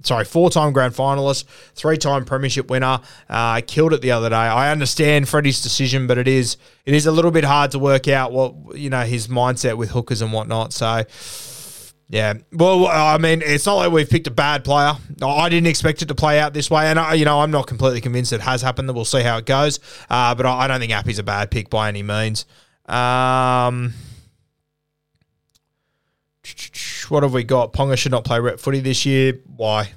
sorry, 0.04 0.24
four 0.24 0.50
time 0.50 0.72
grand 0.72 0.94
finalist, 0.94 1.44
three 1.74 1.96
time 1.96 2.24
premiership 2.24 2.70
winner. 2.70 3.00
Uh, 3.28 3.60
killed 3.66 3.92
it 3.92 4.00
the 4.00 4.10
other 4.10 4.30
day. 4.30 4.36
I 4.36 4.70
understand 4.70 5.28
Freddie's 5.28 5.62
decision, 5.62 6.06
but 6.06 6.18
it 6.18 6.28
is 6.28 6.56
it 6.86 6.94
is 6.94 7.06
a 7.06 7.12
little 7.12 7.30
bit 7.30 7.44
hard 7.44 7.70
to 7.72 7.78
work 7.78 8.08
out 8.08 8.32
what 8.32 8.76
you 8.76 8.90
know 8.90 9.02
his 9.02 9.28
mindset 9.28 9.76
with 9.76 9.90
hookers 9.90 10.22
and 10.22 10.32
whatnot. 10.32 10.72
So. 10.72 11.04
Yeah, 12.08 12.34
well, 12.52 12.88
I 12.88 13.16
mean, 13.16 13.40
it's 13.42 13.64
not 13.64 13.76
like 13.76 13.90
we've 13.90 14.10
picked 14.10 14.26
a 14.26 14.30
bad 14.30 14.64
player. 14.64 14.92
I 15.24 15.48
didn't 15.48 15.68
expect 15.68 16.02
it 16.02 16.08
to 16.08 16.14
play 16.14 16.38
out 16.38 16.52
this 16.52 16.70
way, 16.70 16.88
and 16.88 16.98
I, 16.98 17.14
you 17.14 17.24
know, 17.24 17.40
I'm 17.40 17.50
not 17.50 17.66
completely 17.66 18.02
convinced 18.02 18.34
it 18.34 18.42
has 18.42 18.60
happened. 18.60 18.86
That 18.90 18.92
we'll 18.92 19.06
see 19.06 19.22
how 19.22 19.38
it 19.38 19.46
goes, 19.46 19.80
uh, 20.10 20.34
but 20.34 20.44
I 20.44 20.66
don't 20.66 20.78
think 20.78 20.92
Api's 20.92 21.18
a 21.18 21.22
bad 21.22 21.50
pick 21.50 21.70
by 21.70 21.88
any 21.88 22.02
means. 22.02 22.44
Um, 22.86 23.94
what 27.12 27.22
have 27.22 27.34
we 27.34 27.44
got? 27.44 27.74
Ponga 27.74 27.96
should 27.96 28.10
not 28.10 28.24
play 28.24 28.40
rep 28.40 28.58
footy 28.58 28.80
this 28.80 29.04
year. 29.04 29.38
Why? 29.56 29.92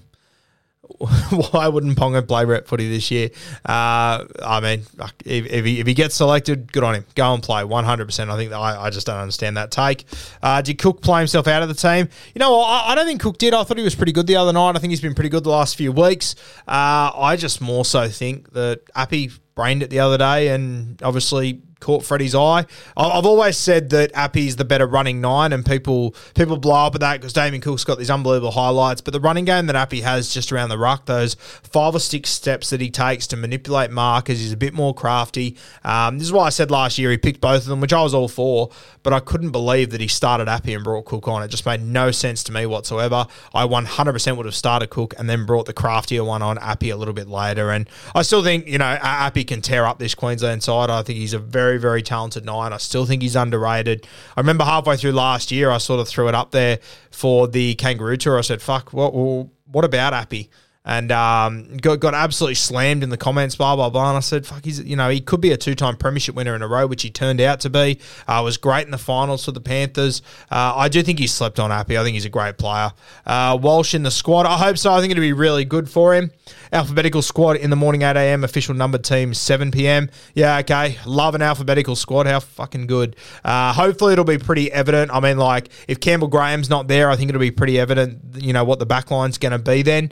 Why 0.99 1.67
wouldn't 1.67 1.97
Ponga 1.97 2.27
play 2.27 2.43
rep 2.45 2.67
footy 2.67 2.89
this 2.89 3.09
year? 3.09 3.29
Uh, 3.65 4.25
I 4.43 4.59
mean, 4.61 4.83
if, 5.25 5.45
if, 5.45 5.65
he, 5.65 5.79
if 5.79 5.87
he 5.87 5.93
gets 5.93 6.15
selected, 6.15 6.71
good 6.71 6.83
on 6.83 6.93
him. 6.93 7.05
Go 7.15 7.33
and 7.33 7.41
play 7.41 7.63
100%. 7.63 8.29
I 8.29 8.37
think 8.37 8.51
I, 8.51 8.83
I 8.83 8.89
just 8.89 9.07
don't 9.07 9.17
understand 9.17 9.55
that 9.57 9.71
take. 9.71 10.05
Uh, 10.43 10.61
did 10.61 10.77
Cook 10.77 11.01
play 11.01 11.19
himself 11.19 11.47
out 11.47 11.63
of 11.63 11.69
the 11.69 11.73
team? 11.73 12.09
You 12.33 12.39
know, 12.39 12.59
I, 12.59 12.91
I, 12.91 12.95
don't 12.95 13.05
think 13.05 13.21
Cook 13.21 13.37
did. 13.37 13.53
I 13.53 13.63
thought 13.63 13.77
he 13.77 13.83
was 13.83 13.95
pretty 13.95 14.11
good 14.11 14.27
the 14.27 14.35
other 14.35 14.53
night. 14.53 14.75
I 14.75 14.79
think 14.79 14.91
he's 14.91 15.01
been 15.01 15.15
pretty 15.15 15.29
good 15.29 15.45
the 15.45 15.49
last 15.49 15.77
few 15.77 15.91
weeks. 15.91 16.35
Uh, 16.67 17.11
I 17.15 17.37
just 17.37 17.61
more 17.61 17.85
so 17.85 18.09
think 18.09 18.51
that 18.51 18.81
Api 18.93 19.31
brained 19.55 19.81
it 19.81 19.89
the 19.89 19.99
other 19.99 20.17
day 20.17 20.49
and 20.49 21.01
obviously 21.01 21.61
caught 21.79 22.03
Freddie's 22.03 22.33
eye. 22.33 22.65
I've 22.97 23.25
always 23.25 23.57
said 23.57 23.91
that 23.91 24.11
Api's 24.15 24.55
the 24.55 24.65
better 24.65 24.87
running 24.87 25.21
nine, 25.21 25.53
and 25.53 25.65
people 25.65 26.15
people 26.33 26.57
blow 26.57 26.87
up 26.87 26.95
at 26.95 27.01
that 27.01 27.21
because 27.21 27.33
Damien 27.33 27.61
Cook's 27.61 27.83
got 27.83 27.97
these 27.97 28.09
unbelievable 28.09 28.51
highlights. 28.51 29.01
But 29.01 29.13
the 29.13 29.19
running 29.19 29.45
game 29.45 29.67
that 29.67 29.75
Api 29.75 30.01
has 30.01 30.33
just 30.33 30.51
around 30.51 30.69
the 30.69 30.77
ruck, 30.77 31.05
those 31.05 31.35
five 31.35 31.95
or 31.95 31.99
six 31.99 32.29
steps 32.31 32.71
that 32.71 32.81
he 32.81 32.89
takes 32.89 33.27
to 33.27 33.37
manipulate 33.37 33.91
markers, 33.91 34.39
he's 34.39 34.51
a 34.51 34.57
bit 34.57 34.73
more 34.73 34.93
crafty. 34.93 35.57
Um, 35.83 36.17
this 36.17 36.27
is 36.27 36.33
why 36.33 36.45
I 36.45 36.49
said 36.49 36.71
last 36.71 36.97
year 36.97 37.11
he 37.11 37.17
picked 37.17 37.39
both 37.39 37.61
of 37.61 37.67
them, 37.67 37.81
which 37.81 37.93
I 37.93 38.01
was 38.01 38.13
all 38.13 38.27
for, 38.27 38.71
but 39.03 39.13
I 39.13 39.19
couldn't 39.19 39.51
believe 39.51 39.91
that 39.91 40.01
he 40.01 40.07
started 40.07 40.47
Api 40.47 40.73
and 40.73 40.83
brought 40.83 41.05
Cook 41.05 41.27
on. 41.27 41.43
It 41.43 41.49
just 41.49 41.65
made 41.65 41.81
no 41.81 42.11
sense 42.11 42.43
to 42.45 42.51
me 42.51 42.65
whatsoever. 42.65 43.27
I 43.53 43.65
100% 43.67 44.37
would 44.37 44.45
have 44.45 44.55
started 44.55 44.89
Cook 44.89 45.13
and 45.19 45.29
then 45.29 45.45
brought 45.45 45.67
the 45.67 45.73
craftier 45.73 46.23
one 46.23 46.41
on 46.41 46.57
Api 46.57 46.89
a 46.89 46.97
little 46.97 47.13
bit 47.13 47.27
later. 47.27 47.69
And 47.71 47.87
I 48.15 48.23
still 48.23 48.43
think, 48.43 48.67
you 48.67 48.79
know, 48.79 48.97
Api 49.01 49.43
can 49.45 49.61
tear 49.61 49.85
up 49.85 49.99
this 49.99 50.15
Queensland 50.15 50.63
side. 50.63 50.89
I 50.89 51.03
think 51.03 51.19
he's 51.19 51.33
a 51.33 51.39
very 51.39 51.77
very, 51.77 52.01
talented 52.01 52.45
nine. 52.45 52.73
I 52.73 52.77
still 52.77 53.05
think 53.05 53.21
he's 53.21 53.35
underrated. 53.35 54.07
I 54.35 54.39
remember 54.39 54.63
halfway 54.63 54.97
through 54.97 55.13
last 55.13 55.51
year, 55.51 55.69
I 55.71 55.77
sort 55.77 55.99
of 55.99 56.07
threw 56.07 56.27
it 56.27 56.35
up 56.35 56.51
there 56.51 56.79
for 57.11 57.47
the 57.47 57.75
Kangaroo 57.75 58.17
Tour. 58.17 58.37
I 58.37 58.41
said, 58.41 58.61
fuck, 58.61 58.91
what, 58.93 59.11
what 59.11 59.85
about 59.85 60.13
Api? 60.13 60.49
And 60.85 61.11
um, 61.11 61.77
got, 61.77 61.99
got 61.99 62.13
absolutely 62.13 62.55
slammed 62.55 63.01
in 63.03 63.09
the 63.09 63.17
comments, 63.17 63.55
blah, 63.55 63.75
blah, 63.75 63.89
blah. 63.89 64.09
And 64.09 64.17
I 64.17 64.19
said, 64.19 64.45
fuck, 64.45 64.63
he's, 64.63 64.81
you 64.81 64.95
know, 64.95 65.09
he 65.09 65.19
could 65.19 65.41
be 65.41 65.51
a 65.51 65.57
two 65.57 65.73
time 65.73 65.97
premiership 65.97 66.35
winner 66.35 66.55
in 66.55 66.61
a 66.61 66.67
row, 66.67 66.85
which 66.85 67.01
he 67.01 67.09
turned 67.09 67.41
out 67.41 67.59
to 67.61 67.69
be. 67.69 67.99
Uh, 68.27 68.41
was 68.43 68.57
great 68.57 68.85
in 68.85 68.91
the 68.91 68.97
finals 68.97 69.45
for 69.45 69.51
the 69.51 69.61
Panthers. 69.61 70.21
Uh, 70.51 70.73
I 70.75 70.89
do 70.89 71.01
think 71.01 71.17
he's 71.19 71.33
slept 71.33 71.59
on 71.59 71.71
Api. 71.71 71.97
I 71.97 72.03
think 72.03 72.13
he's 72.13 72.25
a 72.25 72.29
great 72.29 72.57
player. 72.57 72.91
Uh, 73.25 73.57
Walsh 73.59 73.95
in 73.95 74.03
the 74.03 74.11
squad. 74.11 74.45
I 74.45 74.57
hope 74.57 74.77
so. 74.77 74.93
I 74.93 75.01
think 75.01 75.11
it'll 75.11 75.21
be 75.21 75.33
really 75.33 75.65
good 75.65 75.89
for 75.89 76.13
him. 76.13 76.31
Alphabetical 76.71 77.21
squad 77.21 77.57
in 77.57 77.69
the 77.69 77.75
morning, 77.75 78.03
8 78.03 78.15
a.m. 78.17 78.43
Official 78.43 78.75
number 78.75 78.97
team, 78.97 79.33
7 79.33 79.71
p.m. 79.71 80.09
Yeah, 80.33 80.59
okay. 80.59 80.97
Love 81.05 81.33
an 81.33 81.41
alphabetical 81.41 81.95
squad. 81.95 82.27
How 82.27 82.39
fucking 82.39 82.87
good. 82.87 83.15
Uh, 83.43 83.73
hopefully, 83.73 84.13
it'll 84.13 84.25
be 84.25 84.37
pretty 84.37 84.71
evident. 84.71 85.11
I 85.11 85.19
mean, 85.19 85.37
like, 85.37 85.69
if 85.87 85.99
Campbell 85.99 86.27
Graham's 86.27 86.69
not 86.69 86.87
there, 86.87 87.09
I 87.09 87.15
think 87.15 87.29
it'll 87.29 87.39
be 87.39 87.51
pretty 87.51 87.79
evident, 87.79 88.19
you 88.35 88.53
know, 88.53 88.63
what 88.63 88.79
the 88.79 88.85
backline's 88.85 89.37
going 89.37 89.53
to 89.53 89.59
be 89.59 89.81
then. 89.81 90.11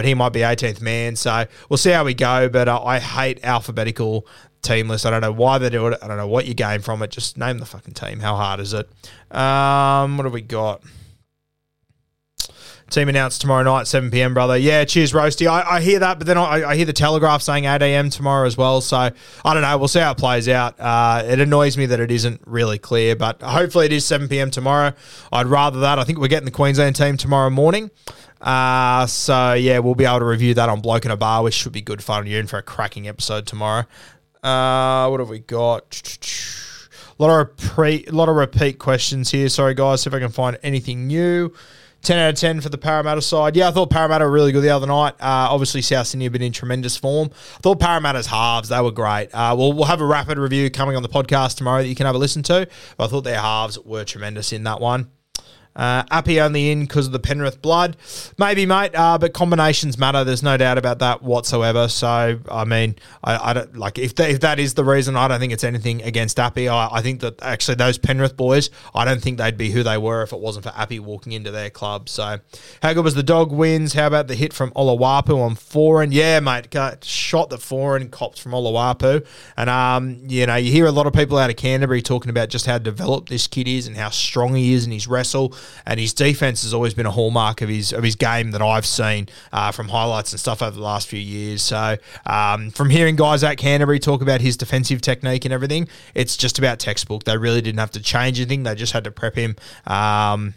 But 0.00 0.06
he 0.06 0.14
might 0.14 0.30
be 0.30 0.40
18th 0.40 0.80
man. 0.80 1.14
So 1.14 1.44
we'll 1.68 1.76
see 1.76 1.90
how 1.90 2.06
we 2.06 2.14
go. 2.14 2.48
But 2.48 2.68
uh, 2.68 2.82
I 2.82 3.00
hate 3.00 3.44
alphabetical 3.44 4.26
team 4.62 4.88
list. 4.88 5.04
I 5.04 5.10
don't 5.10 5.20
know 5.20 5.30
why 5.30 5.58
they 5.58 5.68
do 5.68 5.88
it. 5.88 5.98
I 6.00 6.08
don't 6.08 6.16
know 6.16 6.26
what 6.26 6.46
you 6.46 6.54
gain 6.54 6.80
from 6.80 7.02
it. 7.02 7.10
Just 7.10 7.36
name 7.36 7.58
the 7.58 7.66
fucking 7.66 7.92
team. 7.92 8.18
How 8.18 8.34
hard 8.34 8.60
is 8.60 8.72
it? 8.72 8.88
Um, 9.30 10.16
what 10.16 10.24
have 10.24 10.32
we 10.32 10.40
got? 10.40 10.82
Team 12.88 13.10
announced 13.10 13.42
tomorrow 13.42 13.62
night, 13.62 13.88
7 13.88 14.10
p.m., 14.10 14.32
brother. 14.32 14.56
Yeah, 14.56 14.86
cheers, 14.86 15.12
Roasty. 15.12 15.46
I, 15.46 15.76
I 15.76 15.80
hear 15.82 15.98
that, 15.98 16.16
but 16.16 16.26
then 16.26 16.38
I, 16.38 16.70
I, 16.70 16.76
hear 16.76 16.86
the 16.86 16.94
Telegraph 16.94 17.42
saying 17.42 17.66
8 17.66 17.82
a.m. 17.82 18.08
tomorrow 18.08 18.46
as 18.46 18.56
well. 18.56 18.80
So 18.80 18.96
I 18.96 19.12
don't 19.44 19.60
know. 19.60 19.76
We'll 19.76 19.86
see 19.86 20.00
how 20.00 20.12
it 20.12 20.16
plays 20.16 20.48
out. 20.48 20.80
Uh, 20.80 21.22
it 21.26 21.40
annoys 21.40 21.76
me 21.76 21.84
that 21.84 22.00
it 22.00 22.10
isn't 22.10 22.40
really 22.46 22.78
clear, 22.78 23.14
but 23.16 23.42
hopefully 23.42 23.84
it 23.84 23.92
is 23.92 24.06
7 24.06 24.28
p.m. 24.28 24.50
tomorrow. 24.50 24.94
I'd 25.30 25.46
rather 25.46 25.80
that. 25.80 25.98
I 25.98 26.04
think 26.04 26.18
we're 26.18 26.28
getting 26.28 26.46
the 26.46 26.50
Queensland 26.50 26.96
team 26.96 27.18
tomorrow 27.18 27.50
morning. 27.50 27.90
Uh, 28.40 29.06
so 29.06 29.52
yeah, 29.52 29.78
we'll 29.78 29.94
be 29.94 30.04
able 30.04 30.20
to 30.20 30.24
review 30.24 30.54
that 30.54 30.68
on 30.68 30.80
Bloke 30.80 31.04
in 31.04 31.10
a 31.10 31.16
Bar, 31.16 31.42
which 31.42 31.54
should 31.54 31.72
be 31.72 31.82
good 31.82 32.02
fun. 32.02 32.26
You're 32.26 32.40
in 32.40 32.46
for 32.46 32.58
a 32.58 32.62
cracking 32.62 33.06
episode 33.08 33.46
tomorrow. 33.46 33.84
Uh, 34.42 35.08
what 35.08 35.20
have 35.20 35.28
we 35.28 35.40
got? 35.40 36.18
A 37.18 37.22
lot 37.22 37.40
of 37.40 37.56
pre, 37.58 38.04
lot 38.06 38.28
of 38.30 38.36
repeat 38.36 38.78
questions 38.78 39.30
here. 39.30 39.48
Sorry, 39.48 39.74
guys. 39.74 40.02
See 40.02 40.08
if 40.08 40.14
I 40.14 40.18
can 40.20 40.30
find 40.30 40.58
anything 40.62 41.06
new. 41.06 41.52
10 42.02 42.18
out 42.18 42.30
of 42.30 42.34
10 42.36 42.62
for 42.62 42.70
the 42.70 42.78
Parramatta 42.78 43.20
side. 43.20 43.56
Yeah, 43.56 43.68
I 43.68 43.72
thought 43.72 43.90
Parramatta 43.90 44.24
were 44.24 44.30
really 44.30 44.52
good 44.52 44.62
the 44.62 44.70
other 44.70 44.86
night. 44.86 45.12
Uh, 45.20 45.48
obviously, 45.50 45.82
South 45.82 46.06
Sydney 46.06 46.24
have 46.24 46.32
been 46.32 46.40
in 46.40 46.52
tremendous 46.52 46.96
form. 46.96 47.28
I 47.56 47.60
thought 47.60 47.78
Parramatta's 47.78 48.26
halves, 48.26 48.70
they 48.70 48.80
were 48.80 48.90
great. 48.90 49.28
Uh, 49.34 49.54
we'll, 49.56 49.74
we'll 49.74 49.84
have 49.84 50.00
a 50.00 50.06
rapid 50.06 50.38
review 50.38 50.70
coming 50.70 50.96
on 50.96 51.02
the 51.02 51.10
podcast 51.10 51.58
tomorrow 51.58 51.82
that 51.82 51.88
you 51.88 51.94
can 51.94 52.06
have 52.06 52.14
a 52.14 52.18
listen 52.18 52.42
to. 52.44 52.66
But 52.96 53.04
I 53.04 53.08
thought 53.08 53.24
their 53.24 53.40
halves 53.40 53.78
were 53.78 54.04
tremendous 54.04 54.52
in 54.52 54.64
that 54.64 54.80
one. 54.80 55.10
Uh, 55.76 56.02
Api 56.10 56.40
only 56.40 56.70
in 56.70 56.80
because 56.80 57.06
of 57.06 57.12
the 57.12 57.20
Penrith 57.20 57.62
blood. 57.62 57.96
Maybe, 58.38 58.66
mate, 58.66 58.90
uh, 58.94 59.18
but 59.18 59.32
combinations 59.32 59.96
matter. 59.96 60.24
There's 60.24 60.42
no 60.42 60.56
doubt 60.56 60.78
about 60.78 60.98
that 60.98 61.22
whatsoever. 61.22 61.88
So, 61.88 62.38
I 62.50 62.64
mean, 62.64 62.96
I, 63.22 63.50
I 63.50 63.52
don't 63.52 63.76
like 63.76 63.98
if, 63.98 64.16
that, 64.16 64.30
if 64.30 64.40
that 64.40 64.58
is 64.58 64.74
the 64.74 64.84
reason, 64.84 65.16
I 65.16 65.28
don't 65.28 65.38
think 65.38 65.52
it's 65.52 65.62
anything 65.64 66.02
against 66.02 66.40
Api. 66.40 66.68
I, 66.68 66.96
I 66.96 67.02
think 67.02 67.20
that 67.20 67.40
actually 67.40 67.76
those 67.76 67.98
Penrith 67.98 68.36
boys, 68.36 68.70
I 68.94 69.04
don't 69.04 69.22
think 69.22 69.38
they'd 69.38 69.56
be 69.56 69.70
who 69.70 69.82
they 69.82 69.96
were 69.96 70.22
if 70.22 70.32
it 70.32 70.40
wasn't 70.40 70.64
for 70.64 70.72
Api 70.74 70.98
walking 70.98 71.32
into 71.32 71.52
their 71.52 71.70
club. 71.70 72.08
So, 72.08 72.40
how 72.82 72.92
good 72.92 73.04
was 73.04 73.14
the 73.14 73.22
dog 73.22 73.52
wins? 73.52 73.92
How 73.92 74.08
about 74.08 74.26
the 74.26 74.34
hit 74.34 74.52
from 74.52 74.72
Olawapu 74.72 75.40
on 75.40 75.54
Foran? 75.54 76.08
Yeah, 76.10 76.40
mate, 76.40 76.70
got 76.70 77.04
shot 77.04 77.48
the 77.48 77.58
Foran 77.58 78.10
cops 78.10 78.40
from 78.40 78.52
Olawapu. 78.52 79.24
And, 79.56 79.70
um, 79.70 80.18
you 80.26 80.46
know, 80.46 80.56
you 80.56 80.72
hear 80.72 80.86
a 80.86 80.92
lot 80.92 81.06
of 81.06 81.12
people 81.12 81.38
out 81.38 81.48
of 81.48 81.56
Canterbury 81.56 82.02
talking 82.02 82.30
about 82.30 82.48
just 82.48 82.66
how 82.66 82.78
developed 82.78 83.28
this 83.28 83.46
kid 83.46 83.68
is 83.68 83.86
and 83.86 83.96
how 83.96 84.10
strong 84.10 84.56
he 84.56 84.72
is 84.74 84.84
in 84.84 84.90
his 84.92 85.06
wrestle 85.06 85.54
and 85.86 86.00
his 86.00 86.12
defense 86.12 86.62
has 86.62 86.74
always 86.74 86.94
been 86.94 87.06
a 87.06 87.10
hallmark 87.10 87.62
of 87.62 87.68
his 87.68 87.92
of 87.92 88.02
his 88.02 88.16
game 88.16 88.50
that 88.52 88.62
I've 88.62 88.86
seen 88.86 89.28
uh, 89.52 89.72
from 89.72 89.88
highlights 89.88 90.32
and 90.32 90.40
stuff 90.40 90.62
over 90.62 90.76
the 90.76 90.82
last 90.82 91.08
few 91.08 91.20
years. 91.20 91.62
So 91.62 91.96
um, 92.26 92.70
from 92.70 92.90
hearing 92.90 93.16
guys 93.16 93.42
at 93.44 93.56
Canterbury 93.56 93.98
talk 93.98 94.22
about 94.22 94.40
his 94.40 94.56
defensive 94.56 95.00
technique 95.00 95.44
and 95.44 95.54
everything, 95.54 95.88
it's 96.14 96.36
just 96.36 96.58
about 96.58 96.78
textbook. 96.78 97.24
They 97.24 97.36
really 97.36 97.60
didn't 97.60 97.80
have 97.80 97.92
to 97.92 98.00
change 98.00 98.40
anything; 98.40 98.62
they 98.62 98.74
just 98.74 98.92
had 98.92 99.04
to 99.04 99.10
prep 99.10 99.34
him. 99.34 99.56
Um, 99.86 100.54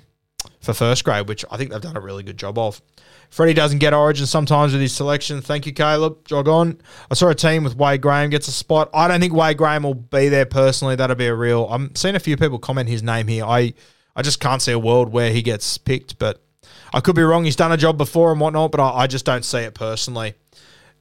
for 0.59 0.73
first 0.73 1.03
grade, 1.03 1.27
which 1.27 1.45
I 1.51 1.57
think 1.57 1.71
they've 1.71 1.81
done 1.81 1.97
a 1.97 2.01
really 2.01 2.23
good 2.23 2.37
job 2.37 2.57
of. 2.57 2.81
Freddie 3.29 3.53
doesn't 3.53 3.79
get 3.79 3.93
origin 3.93 4.27
sometimes 4.27 4.73
with 4.73 4.81
his 4.81 4.93
selection. 4.93 5.41
Thank 5.41 5.65
you, 5.65 5.73
Caleb. 5.73 6.23
Jog 6.25 6.47
on. 6.47 6.79
I 7.09 7.15
saw 7.15 7.29
a 7.29 7.35
team 7.35 7.63
with 7.63 7.75
Wade 7.75 8.01
Graham 8.01 8.29
gets 8.29 8.47
a 8.47 8.51
spot. 8.51 8.89
I 8.93 9.07
don't 9.07 9.19
think 9.19 9.33
Wade 9.33 9.57
Graham 9.57 9.83
will 9.83 9.95
be 9.95 10.29
there 10.29 10.45
personally. 10.45 10.95
That'll 10.95 11.15
be 11.15 11.25
a 11.25 11.33
real. 11.33 11.67
I'm 11.69 11.95
seeing 11.95 12.15
a 12.15 12.19
few 12.19 12.37
people 12.37 12.59
comment 12.59 12.89
his 12.89 13.01
name 13.01 13.27
here. 13.27 13.43
I 13.43 13.73
I 14.15 14.21
just 14.21 14.39
can't 14.39 14.61
see 14.61 14.71
a 14.71 14.79
world 14.79 15.11
where 15.11 15.31
he 15.31 15.41
gets 15.41 15.77
picked, 15.77 16.19
but 16.19 16.41
I 16.93 16.99
could 16.99 17.15
be 17.15 17.23
wrong. 17.23 17.45
He's 17.45 17.55
done 17.55 17.71
a 17.71 17.77
job 17.77 17.97
before 17.97 18.31
and 18.31 18.39
whatnot, 18.39 18.71
but 18.71 18.79
I, 18.79 19.03
I 19.03 19.07
just 19.07 19.25
don't 19.25 19.43
see 19.43 19.59
it 19.59 19.73
personally. 19.73 20.35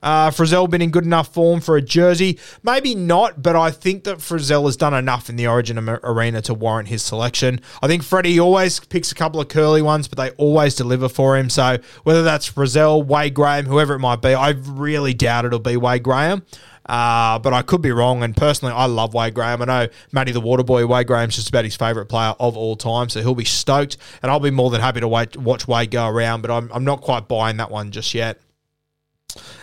Uh, 0.02 0.30
Frizell 0.30 0.68
been 0.68 0.82
in 0.82 0.90
good 0.90 1.04
enough 1.04 1.32
form 1.32 1.60
for 1.60 1.76
a 1.76 1.82
jersey? 1.82 2.38
Maybe 2.64 2.94
not, 2.94 3.40
but 3.40 3.54
I 3.54 3.70
think 3.70 4.02
that 4.04 4.18
Frizell 4.18 4.64
has 4.64 4.76
done 4.76 4.94
enough 4.94 5.30
in 5.30 5.36
the 5.36 5.46
Origin 5.46 5.78
arena 5.88 6.42
to 6.42 6.54
warrant 6.54 6.88
his 6.88 7.02
selection. 7.02 7.60
I 7.80 7.86
think 7.86 8.02
Freddie 8.02 8.40
always 8.40 8.80
picks 8.80 9.12
a 9.12 9.14
couple 9.14 9.40
of 9.40 9.46
curly 9.46 9.80
ones, 9.80 10.08
but 10.08 10.18
they 10.18 10.30
always 10.30 10.74
deliver 10.74 11.08
for 11.08 11.36
him. 11.36 11.48
So 11.48 11.78
whether 12.02 12.24
that's 12.24 12.50
Frizell, 12.50 13.06
Wade 13.06 13.34
Graham, 13.34 13.66
whoever 13.66 13.94
it 13.94 14.00
might 14.00 14.20
be, 14.22 14.34
I 14.34 14.50
really 14.50 15.14
doubt 15.14 15.44
it'll 15.44 15.60
be 15.60 15.76
Wade 15.76 16.02
Graham. 16.02 16.44
Uh, 16.86 17.38
but 17.38 17.52
I 17.52 17.62
could 17.62 17.82
be 17.82 17.92
wrong. 17.92 18.22
And 18.22 18.36
personally, 18.36 18.74
I 18.74 18.86
love 18.86 19.14
Wade 19.14 19.34
Graham. 19.34 19.62
I 19.62 19.64
know 19.64 19.88
Matty 20.12 20.32
the 20.32 20.40
Waterboy, 20.40 20.88
Wade 20.88 21.06
Graham's 21.06 21.36
just 21.36 21.48
about 21.48 21.64
his 21.64 21.76
favourite 21.76 22.08
player 22.08 22.34
of 22.40 22.56
all 22.56 22.76
time. 22.76 23.08
So 23.08 23.20
he'll 23.20 23.34
be 23.34 23.44
stoked. 23.44 23.96
And 24.22 24.30
I'll 24.30 24.40
be 24.40 24.50
more 24.50 24.70
than 24.70 24.80
happy 24.80 25.00
to 25.00 25.08
wait, 25.08 25.36
watch 25.36 25.68
Wade 25.68 25.90
go 25.90 26.08
around. 26.08 26.42
But 26.42 26.50
I'm, 26.50 26.70
I'm 26.72 26.84
not 26.84 27.00
quite 27.00 27.28
buying 27.28 27.58
that 27.58 27.70
one 27.70 27.90
just 27.90 28.14
yet. 28.14 28.40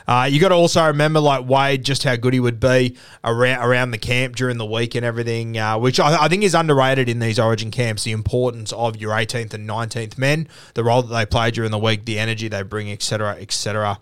Uh, 0.08 0.27
you 0.29 0.39
got 0.39 0.49
to 0.49 0.55
also 0.55 0.88
remember, 0.88 1.19
like 1.19 1.47
Wade, 1.47 1.84
just 1.84 2.03
how 2.03 2.15
good 2.15 2.34
he 2.34 2.39
would 2.39 2.60
be 2.60 2.97
around 3.23 3.63
around 3.63 3.91
the 3.91 3.97
camp 3.97 4.36
during 4.36 4.58
the 4.58 4.65
week 4.65 4.95
and 4.95 5.05
everything, 5.05 5.58
uh, 5.58 5.77
which 5.77 5.99
I, 5.99 6.23
I, 6.23 6.27
think 6.27 6.43
is 6.43 6.55
underrated 6.55 7.08
in 7.08 7.19
these 7.19 7.38
Origin 7.38 7.69
camps. 7.69 8.03
The 8.03 8.12
importance 8.12 8.73
of 8.73 8.97
your 8.97 9.12
18th 9.12 9.53
and 9.53 9.69
19th 9.69 10.17
men, 10.17 10.47
the 10.73 10.84
role 10.84 11.03
that 11.03 11.13
they 11.13 11.25
play 11.25 11.51
during 11.51 11.71
the 11.71 11.77
week, 11.77 12.05
the 12.05 12.17
energy 12.17 12.47
they 12.47 12.63
bring, 12.63 12.91
etc., 12.91 13.38
etc. 13.39 13.99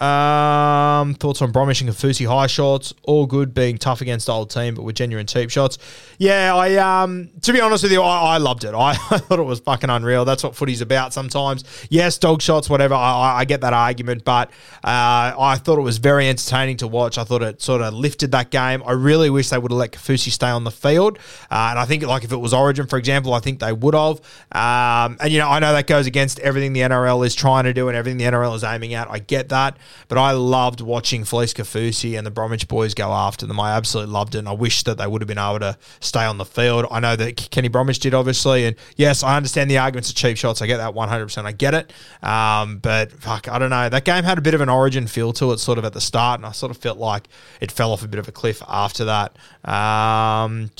Um, 0.00 1.12
thoughts 1.14 1.42
on 1.42 1.52
Bromwich 1.52 1.82
and 1.82 1.90
Kaufusi 1.90 2.26
high 2.26 2.46
shots? 2.46 2.94
All 3.02 3.26
good, 3.26 3.52
being 3.52 3.76
tough 3.76 4.00
against 4.00 4.30
old 4.30 4.48
team, 4.48 4.74
but 4.74 4.82
with 4.82 4.96
genuine 4.96 5.26
cheap 5.26 5.50
shots. 5.50 5.76
Yeah, 6.16 6.54
I 6.54 6.76
um, 6.76 7.28
to 7.42 7.52
be 7.52 7.60
honest 7.60 7.82
with 7.82 7.92
you, 7.92 8.00
I, 8.00 8.34
I 8.34 8.38
loved 8.38 8.64
it. 8.64 8.74
I, 8.74 8.90
I, 9.10 9.18
thought 9.18 9.38
it 9.38 9.44
was 9.44 9.60
fucking 9.60 9.90
unreal. 9.90 10.24
That's 10.24 10.42
what 10.42 10.56
footy's 10.56 10.80
about. 10.80 11.12
Sometimes, 11.12 11.64
yes, 11.90 12.16
dog 12.16 12.40
shots, 12.40 12.70
whatever. 12.70 12.94
I, 12.94 13.40
I 13.40 13.44
get 13.44 13.60
that 13.60 13.74
argument, 13.74 14.24
but 14.24 14.48
uh, 14.82 15.36
I 15.38 15.60
thought 15.62 15.78
it 15.78 15.82
was 15.82 15.98
very 15.98 16.30
entertaining 16.30 16.78
to 16.78 16.88
watch. 16.88 17.18
I 17.18 17.24
thought 17.24 17.42
it 17.42 17.60
sort 17.60 17.82
of 17.82 17.92
lifted 17.92 18.32
that 18.32 18.50
game. 18.50 18.82
I 18.86 18.92
really 18.92 19.28
wish 19.28 19.50
they 19.50 19.58
would 19.58 19.70
have 19.70 19.78
let 19.78 19.92
Kaufusi 19.92 20.30
stay 20.30 20.48
on 20.48 20.64
the 20.64 20.70
field, 20.70 21.18
uh, 21.50 21.68
and 21.70 21.78
I 21.78 21.84
think 21.84 22.04
like 22.04 22.24
if 22.24 22.32
it 22.32 22.38
was 22.38 22.54
Origin, 22.54 22.86
for 22.86 22.98
example, 22.98 23.34
I 23.34 23.40
think 23.40 23.60
they 23.60 23.74
would 23.74 23.94
have. 23.94 24.20
Um, 24.52 25.18
and 25.20 25.30
you 25.30 25.38
know, 25.38 25.48
I 25.50 25.58
know 25.58 25.74
that 25.74 25.86
goes 25.86 26.06
against 26.06 26.38
everything 26.38 26.72
the 26.72 26.80
NRL 26.80 27.26
is 27.26 27.34
trying 27.34 27.64
to 27.64 27.74
do 27.74 27.88
and 27.88 27.96
everything 27.98 28.16
the 28.16 28.24
NRL 28.24 28.56
is 28.56 28.64
aiming 28.64 28.94
at. 28.94 29.10
I 29.10 29.18
get 29.18 29.50
that. 29.50 29.76
But 30.08 30.18
I 30.18 30.32
loved 30.32 30.80
watching 30.80 31.22
Felise 31.22 31.54
Kaufusi 31.54 32.16
and 32.16 32.26
the 32.26 32.30
Bromwich 32.30 32.68
boys 32.68 32.94
go 32.94 33.12
after 33.12 33.46
them. 33.46 33.60
I 33.60 33.72
absolutely 33.72 34.12
loved 34.12 34.34
it, 34.34 34.38
and 34.38 34.48
I 34.48 34.52
wish 34.52 34.82
that 34.84 34.98
they 34.98 35.06
would 35.06 35.22
have 35.22 35.28
been 35.28 35.38
able 35.38 35.60
to 35.60 35.76
stay 36.00 36.24
on 36.24 36.38
the 36.38 36.44
field. 36.44 36.86
I 36.90 37.00
know 37.00 37.16
that 37.16 37.36
Kenny 37.50 37.68
Bromwich 37.68 37.98
did, 37.98 38.14
obviously, 38.14 38.66
and 38.66 38.76
yes, 38.96 39.22
I 39.22 39.36
understand 39.36 39.70
the 39.70 39.78
arguments 39.78 40.10
of 40.10 40.16
cheap 40.16 40.36
shots. 40.36 40.62
I 40.62 40.66
get 40.66 40.78
that 40.78 40.94
100%. 40.94 41.44
I 41.44 41.52
get 41.52 41.74
it. 41.74 41.92
Um, 42.22 42.78
but 42.78 43.12
fuck, 43.12 43.48
I 43.48 43.58
don't 43.58 43.70
know. 43.70 43.88
That 43.88 44.04
game 44.04 44.24
had 44.24 44.38
a 44.38 44.42
bit 44.42 44.54
of 44.54 44.60
an 44.60 44.68
origin 44.68 45.06
feel 45.06 45.32
to 45.34 45.52
it 45.52 45.58
sort 45.58 45.78
of 45.78 45.84
at 45.84 45.92
the 45.92 46.00
start, 46.00 46.40
and 46.40 46.46
I 46.46 46.52
sort 46.52 46.70
of 46.70 46.76
felt 46.76 46.98
like 46.98 47.28
it 47.60 47.70
fell 47.70 47.92
off 47.92 48.02
a 48.02 48.08
bit 48.08 48.18
of 48.18 48.28
a 48.28 48.32
cliff 48.32 48.62
after 48.68 49.04
that. 49.06 49.36
Um, 49.68 50.70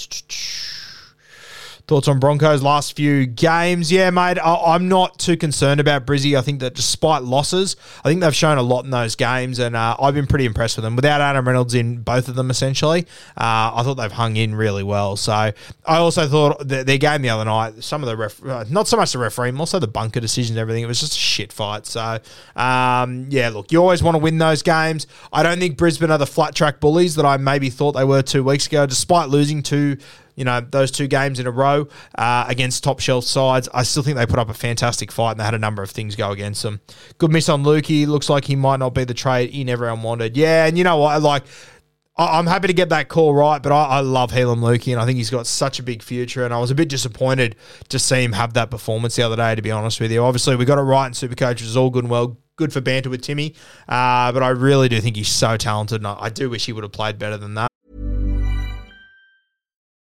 Thoughts 1.91 2.07
on 2.07 2.21
Broncos' 2.21 2.63
last 2.63 2.95
few 2.95 3.27
games? 3.27 3.91
Yeah, 3.91 4.11
mate, 4.11 4.39
I, 4.39 4.77
am 4.77 4.87
not 4.87 5.19
too 5.19 5.37
concerned 5.37 5.81
about 5.81 6.07
Brizzy. 6.07 6.39
I 6.39 6.41
think 6.41 6.61
that 6.61 6.77
despite 6.77 7.25
losses, 7.25 7.75
I 8.05 8.09
think 8.09 8.21
they've 8.21 8.33
shown 8.33 8.59
a 8.59 8.63
lot 8.63 8.85
in 8.85 8.93
those 8.93 9.17
games, 9.17 9.59
and 9.59 9.75
uh, 9.75 9.97
I've 9.99 10.15
been 10.15 10.29
pretty 10.29 10.45
impressed 10.45 10.77
with 10.77 10.85
them. 10.85 10.95
Without 10.95 11.21
Adam 11.21 11.49
Reynolds 11.49 11.75
in 11.75 12.03
both 12.03 12.29
of 12.29 12.37
them, 12.37 12.49
essentially, 12.49 13.09
uh, 13.37 13.75
I 13.75 13.83
thought 13.83 13.95
they've 13.95 14.13
hung 14.13 14.37
in 14.37 14.55
really 14.55 14.85
well. 14.85 15.17
So 15.17 15.33
I 15.33 15.53
also 15.85 16.29
thought 16.29 16.69
their 16.69 16.85
game 16.97 17.23
the 17.23 17.31
other 17.31 17.45
night, 17.45 17.83
some 17.83 18.05
of 18.05 18.09
the 18.09 18.17
ref, 18.17 18.41
uh, 18.47 18.65
not 18.71 18.87
so 18.87 18.97
much 18.97 19.11
the 19.11 19.19
referee, 19.19 19.51
also 19.59 19.81
the 19.81 19.89
bunker 19.89 20.21
decisions, 20.21 20.57
everything. 20.57 20.85
It 20.85 20.87
was 20.87 21.01
just 21.01 21.15
a 21.15 21.19
shit 21.19 21.53
fight. 21.53 21.87
So 21.87 22.21
um, 22.55 23.27
yeah, 23.31 23.49
look, 23.49 23.73
you 23.73 23.81
always 23.81 24.01
want 24.01 24.15
to 24.15 24.21
win 24.21 24.39
those 24.39 24.63
games. 24.63 25.09
I 25.33 25.43
don't 25.43 25.59
think 25.59 25.77
Brisbane 25.77 26.13
are 26.13 26.19
the 26.19 26.25
flat 26.25 26.55
track 26.55 26.79
bullies 26.79 27.17
that 27.17 27.27
I 27.27 27.37
maybe 27.37 27.69
thought 27.69 27.97
they 27.97 28.05
were 28.05 28.23
two 28.23 28.45
weeks 28.45 28.69
ago, 28.69 28.87
despite 28.87 29.29
losing 29.29 29.65
to 29.65 29.97
you 30.41 30.45
know, 30.47 30.59
those 30.59 30.91
two 30.91 31.07
games 31.07 31.39
in 31.39 31.47
a 31.47 31.51
row 31.51 31.87
uh, 32.17 32.47
against 32.49 32.83
top 32.83 32.99
shelf 32.99 33.25
sides. 33.25 33.69
I 33.75 33.83
still 33.83 34.03
think 34.03 34.17
they 34.17 34.25
put 34.25 34.39
up 34.39 34.49
a 34.49 34.55
fantastic 34.55 35.13
fight 35.13 35.33
and 35.33 35.41
they 35.41 35.45
had 35.45 35.53
a 35.53 35.59
number 35.59 35.83
of 35.83 35.91
things 35.91 36.17
go 36.17 36.31
against 36.31 36.63
them. 36.63 36.81
Good 37.19 37.31
miss 37.31 37.51
on 37.51 37.63
Lukey. 37.63 38.07
Looks 38.07 38.31
like 38.31 38.47
he 38.47 38.57
might 38.57 38.79
not 38.79 38.95
be 38.95 39.05
the 39.05 39.13
trade 39.13 39.51
in 39.51 39.69
everyone 39.69 40.03
wanted. 40.03 40.39
Yeah, 40.39 40.65
and 40.65 40.79
you 40.79 40.85
know 40.85 40.97
what? 40.97 41.21
Like, 41.21 41.43
I'm 42.17 42.47
happy 42.47 42.69
to 42.69 42.73
get 42.73 42.89
that 42.89 43.11
call 43.11 43.35
right, 43.35 43.63
but 43.63 43.71
I, 43.71 43.85
I 43.85 44.01
love 44.01 44.33
Heilum 44.33 44.61
Luki, 44.61 44.93
and 44.93 45.01
I 45.01 45.05
think 45.05 45.19
he's 45.19 45.29
got 45.29 45.47
such 45.47 45.79
a 45.79 45.83
big 45.83 46.03
future. 46.03 46.47
And 46.47 46.55
I 46.55 46.59
was 46.59 46.71
a 46.71 46.75
bit 46.75 46.89
disappointed 46.89 47.57
to 47.91 47.99
see 47.99 48.25
him 48.25 48.33
have 48.33 48.55
that 48.55 48.71
performance 48.71 49.17
the 49.17 49.23
other 49.23 49.37
day, 49.37 49.55
to 49.55 49.61
be 49.61 49.71
honest 49.71 50.01
with 50.01 50.11
you. 50.11 50.23
Obviously, 50.23 50.57
we 50.57 50.65
got 50.65 50.79
it 50.79 50.83
right 50.83 51.07
in 51.07 51.13
Supercoach, 51.13 51.51
which 51.51 51.63
is 51.63 51.77
all 51.77 51.91
good 51.91 52.05
and 52.05 52.11
well. 52.11 52.39
Good 52.57 52.73
for 52.73 52.81
banter 52.81 53.11
with 53.11 53.23
Timmy, 53.23 53.55
uh, 53.89 54.33
but 54.33 54.43
I 54.43 54.51
really 54.51 54.89
do 54.89 55.01
think 55.01 55.17
he's 55.17 55.29
so 55.29 55.57
talented, 55.57 55.97
and 55.99 56.07
I, 56.07 56.17
I 56.19 56.29
do 56.31 56.49
wish 56.51 56.67
he 56.67 56.73
would 56.73 56.85
have 56.85 56.93
played 56.93 57.19
better 57.19 57.37
than 57.37 57.55
that. 57.55 57.70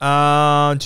Uh, 0.00 0.76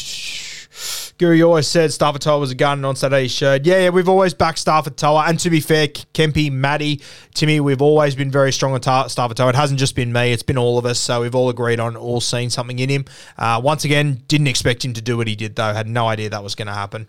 Guru 1.19 1.43
always 1.45 1.69
said 1.69 1.91
Starford 1.91 2.19
To'a 2.19 2.39
was 2.41 2.51
a 2.51 2.55
gun, 2.55 2.85
on 2.85 2.97
Saturday 2.97 3.23
he 3.23 3.29
showed. 3.29 3.65
Yeah, 3.65 3.83
yeah, 3.83 3.89
we've 3.91 4.09
always 4.09 4.35
backed 4.35 4.65
Starford. 4.65 5.29
And 5.29 5.39
to 5.39 5.51
be 5.51 5.61
fair, 5.61 5.87
Kempy, 5.87 6.51
Maddie, 6.51 7.01
Timmy, 7.35 7.61
we've 7.61 7.83
always 7.83 8.17
been 8.17 8.31
very 8.31 8.53
strong 8.53 8.73
on 8.73 8.81
Ta- 8.81 9.07
Starford. 9.07 9.49
It 9.49 9.55
hasn't 9.55 9.79
just 9.79 9.95
been 9.95 10.13
me, 10.13 10.33
it's 10.33 10.43
been 10.43 10.59
all 10.59 10.79
of 10.79 10.87
us. 10.87 10.99
So 10.99 11.21
we've 11.21 11.35
all 11.35 11.49
agreed 11.49 11.79
on, 11.79 11.97
all 11.97 12.21
seen 12.21 12.51
something 12.51 12.79
in 12.79 12.89
him. 12.89 13.05
Uh, 13.39 13.61
once 13.63 13.85
again, 13.85 14.23
didn't 14.27 14.49
expect 14.49 14.85
him 14.85 14.95
to 14.95 15.03
do 15.03 15.17
what 15.17 15.29
he 15.29 15.37
did, 15.37 15.55
though. 15.55 15.73
Had 15.73 15.87
no 15.87 16.09
idea 16.09 16.31
that 16.31 16.43
was 16.43 16.55
going 16.55 16.67
to 16.67 16.75
happen. 16.75 17.09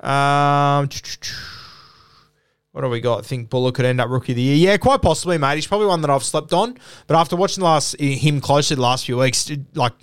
Um, 0.00 0.88
what 2.72 2.82
do 2.82 2.90
we 2.90 3.00
got? 3.00 3.20
I 3.20 3.22
think 3.22 3.48
Bula 3.48 3.72
could 3.72 3.86
end 3.86 4.02
up 4.02 4.10
rookie 4.10 4.32
of 4.32 4.36
the 4.36 4.42
year. 4.42 4.56
Yeah, 4.56 4.76
quite 4.76 5.00
possibly, 5.00 5.38
mate. 5.38 5.54
He's 5.54 5.66
probably 5.66 5.86
one 5.86 6.02
that 6.02 6.10
I've 6.10 6.24
slept 6.24 6.52
on. 6.52 6.76
But 7.06 7.16
after 7.16 7.36
watching 7.36 7.64
last 7.64 7.98
him 7.98 8.42
closely 8.42 8.74
the 8.74 8.82
last 8.82 9.06
few 9.06 9.16
weeks, 9.16 9.50
like 9.72 9.94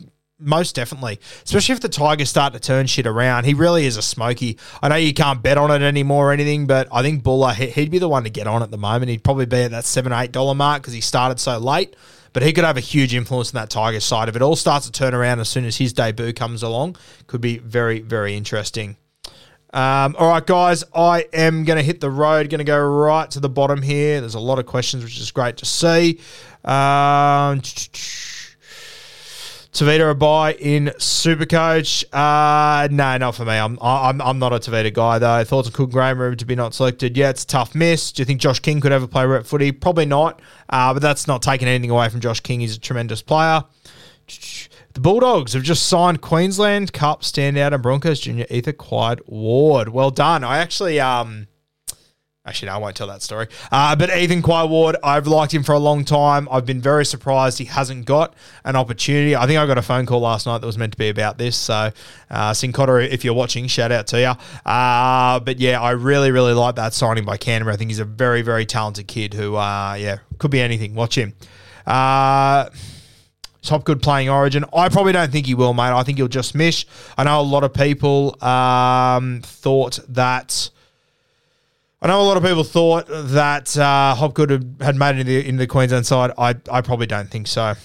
most 0.44 0.76
definitely. 0.76 1.20
Especially 1.44 1.74
if 1.74 1.82
the 1.82 1.90
Tigers 1.90 2.30
start 2.30 2.54
to 2.54 2.60
turn 2.60 2.86
shit 2.88 3.08
around. 3.08 3.46
He 3.46 3.54
really 3.54 3.86
is 3.86 3.98
a 3.98 4.02
smoky. 4.02 4.58
I 4.82 4.90
know 4.90 4.96
you 4.96 5.14
can't 5.14 5.42
bet 5.42 5.58
on 5.58 5.72
it 5.72 5.82
anymore 5.86 6.30
or 6.30 6.32
anything, 6.32 6.68
but 6.68 6.88
I 6.92 7.02
think 7.02 7.24
Bula, 7.24 7.54
he- 7.54 7.70
he'd 7.72 7.92
be 7.92 8.00
the 8.00 8.10
one 8.10 8.24
to 8.24 8.30
get 8.30 8.48
on 8.48 8.62
at 8.62 8.72
the 8.72 8.78
moment. 8.78 9.10
He'd 9.10 9.24
probably 9.24 9.46
be 9.46 9.64
at 9.64 9.72
that 9.72 9.86
seven 9.86 10.12
eight 10.14 10.32
dollar 10.32 10.54
mark 10.56 10.82
because 10.82 10.94
he 10.94 11.02
started 11.02 11.40
so 11.40 11.58
late. 11.58 11.96
But 12.34 12.42
he 12.42 12.52
could 12.52 12.64
have 12.64 12.78
a 12.78 12.82
huge 12.82 13.14
influence 13.14 13.52
in 13.52 13.58
that 13.58 13.70
Tigers 13.70 14.04
side. 14.04 14.28
If 14.28 14.36
it 14.36 14.42
all 14.42 14.56
starts 14.56 14.88
to 14.88 14.92
turn 14.92 15.14
around 15.14 15.40
as 15.40 15.50
soon 15.50 15.66
as 15.66 15.78
his 15.78 15.94
debut 15.94 16.34
comes 16.34 16.64
along, 16.64 16.96
could 17.28 17.42
be 17.42 17.60
very, 17.60 18.00
very 18.00 18.36
interesting. 18.36 18.98
Um, 19.72 20.16
all 20.20 20.30
right, 20.30 20.46
guys, 20.46 20.84
I 20.96 21.26
am 21.34 21.64
going 21.64 21.78
to 21.78 21.84
hit 21.84 22.00
the 22.02 22.10
road, 22.10 22.50
going 22.50 22.60
to 22.60 22.64
go 22.64 22.80
right 22.80 23.30
to 23.32 23.40
the 23.40 23.50
bottom 23.50 23.82
here. 23.82 24.20
There's 24.20 24.36
a 24.36 24.40
lot 24.40 24.58
of 24.60 24.66
questions, 24.66 25.04
which 25.04 25.20
is 25.20 25.32
great 25.32 25.58
to 25.58 25.66
see. 25.66 26.20
Um, 26.64 27.62
Tavita 29.74 30.14
Abai 30.14 30.56
in 30.60 30.86
Supercoach. 31.00 32.04
Uh, 32.14 32.88
no, 32.92 33.18
not 33.18 33.34
for 33.34 33.44
me. 33.44 33.54
I'm, 33.54 33.80
I'm 33.82 34.22
I'm 34.22 34.38
not 34.38 34.54
a 34.54 34.58
Tavita 34.58 34.94
guy 34.94 35.18
though. 35.18 35.44
Thoughts 35.44 35.68
on 35.68 35.74
Cook 35.74 35.90
Graham 35.90 36.20
room 36.20 36.38
to 36.38 36.46
be 36.46 36.56
not 36.56 36.76
selected. 36.76 37.18
Yeah, 37.18 37.32
it's 37.32 37.44
a 37.44 37.48
tough 37.48 37.74
miss. 37.74 38.12
Do 38.12 38.22
you 38.22 38.26
think 38.26 38.40
Josh 38.40 38.60
King 38.60 38.82
could 38.82 38.92
ever 38.92 39.08
play 39.08 39.26
rep 39.26 39.48
footy? 39.48 39.72
Probably 39.72 40.06
not. 40.06 40.42
Uh, 40.70 40.94
but 40.94 41.02
that's 41.02 41.28
not 41.28 41.42
taking 41.42 41.68
anything 41.68 41.90
away 41.90 42.08
from 42.10 42.20
Josh 42.20 42.40
King. 42.40 42.60
He's 42.60 42.76
a 42.76 42.80
tremendous 42.80 43.24
player. 43.24 43.64
The 44.94 45.00
Bulldogs 45.00 45.54
have 45.54 45.64
just 45.64 45.88
signed 45.88 46.22
Queensland 46.22 46.94
Cup 46.94 47.24
standout 47.24 47.74
and 47.74 47.82
Broncos 47.82 48.20
junior 48.20 48.46
Ethan 48.52 48.76
Quai-Ward. 48.76 49.90
Well 49.90 50.12
done. 50.12 50.44
I 50.44 50.60
actually 50.60 51.00
um 51.00 51.48
Actually, 52.46 52.66
no, 52.68 52.74
I 52.74 52.78
won't 52.80 52.98
tell 52.98 53.08
that 53.08 53.22
story. 53.22 53.48
Uh, 53.72 53.96
but 53.96 54.14
Ethan 54.14 54.42
Quai-Ward, 54.42 54.98
I've 55.02 55.28
liked 55.28 55.54
him 55.54 55.64
for 55.64 55.72
a 55.72 55.80
long 55.80 56.04
time. 56.04 56.50
I've 56.52 56.66
been 56.66 56.82
very 56.82 57.06
surprised 57.06 57.58
he 57.58 57.64
hasn't 57.64 58.06
got 58.06 58.34
an 58.66 58.76
opportunity. 58.76 59.34
I 59.34 59.48
think 59.48 59.60
I 59.60 59.66
got 59.66 59.78
a 59.78 59.82
phone 59.82 60.06
call 60.06 60.20
last 60.20 60.46
night 60.46 60.58
that 60.58 60.68
was 60.68 60.78
meant 60.78 60.92
to 60.92 60.98
be 60.98 61.08
about 61.08 61.38
this. 61.38 61.56
So, 61.56 61.92
uh, 62.30 62.52
Sincotta, 62.52 63.10
if 63.10 63.24
you're 63.24 63.34
watching, 63.34 63.68
shout 63.68 63.94
out 63.94 64.08
to 64.08 64.20
you. 64.20 64.70
Uh, 64.70 65.40
but 65.40 65.58
yeah, 65.58 65.80
I 65.80 65.92
really, 65.92 66.32
really 66.32 66.52
like 66.52 66.76
that 66.76 66.94
signing 66.94 67.24
by 67.24 67.38
Canberra. 67.38 67.76
I 67.76 67.78
think 67.78 67.92
he's 67.92 68.00
a 68.00 68.06
very, 68.06 68.42
very 68.42 68.66
talented 68.66 69.08
kid 69.08 69.34
who, 69.34 69.56
uh, 69.56 69.96
yeah, 69.98 70.18
could 70.38 70.52
be 70.52 70.60
anything. 70.60 70.96
Watch 70.96 71.18
him. 71.18 71.36
Uh, 71.88 72.70
Hopgood 73.64 74.02
playing 74.02 74.28
Origin. 74.28 74.66
I 74.74 74.90
probably 74.90 75.14
don't 75.14 75.32
think 75.32 75.46
he 75.46 75.56
will, 75.56 75.74
mate. 75.74 75.94
I 75.94 76.04
think 76.04 76.18
he'll 76.18 76.28
just 76.28 76.56
miss. 76.56 76.84
I 77.18 77.24
know 77.24 77.40
a 77.40 77.42
lot 77.42 77.64
of 77.64 77.74
people 77.74 78.36
um, 78.44 79.40
thought 79.44 80.02
that. 80.10 80.72
I 82.04 82.08
know 82.08 82.20
a 82.20 82.24
lot 82.24 82.36
of 82.36 82.44
people 82.44 82.66
thought 82.66 83.06
that 83.08 83.78
uh, 83.78 84.14
Hopgood 84.14 84.76
had, 84.82 84.98
made 84.98 85.16
it 85.16 85.22
in 85.22 85.26
the, 85.26 85.48
in 85.48 85.56
the 85.56 85.68
Queensland 85.68 86.06
side. 86.06 86.32
I, 86.38 86.54
I 86.70 86.82
probably 86.82 87.08
don't 87.08 87.30
think 87.30 87.48
so. 87.48 87.76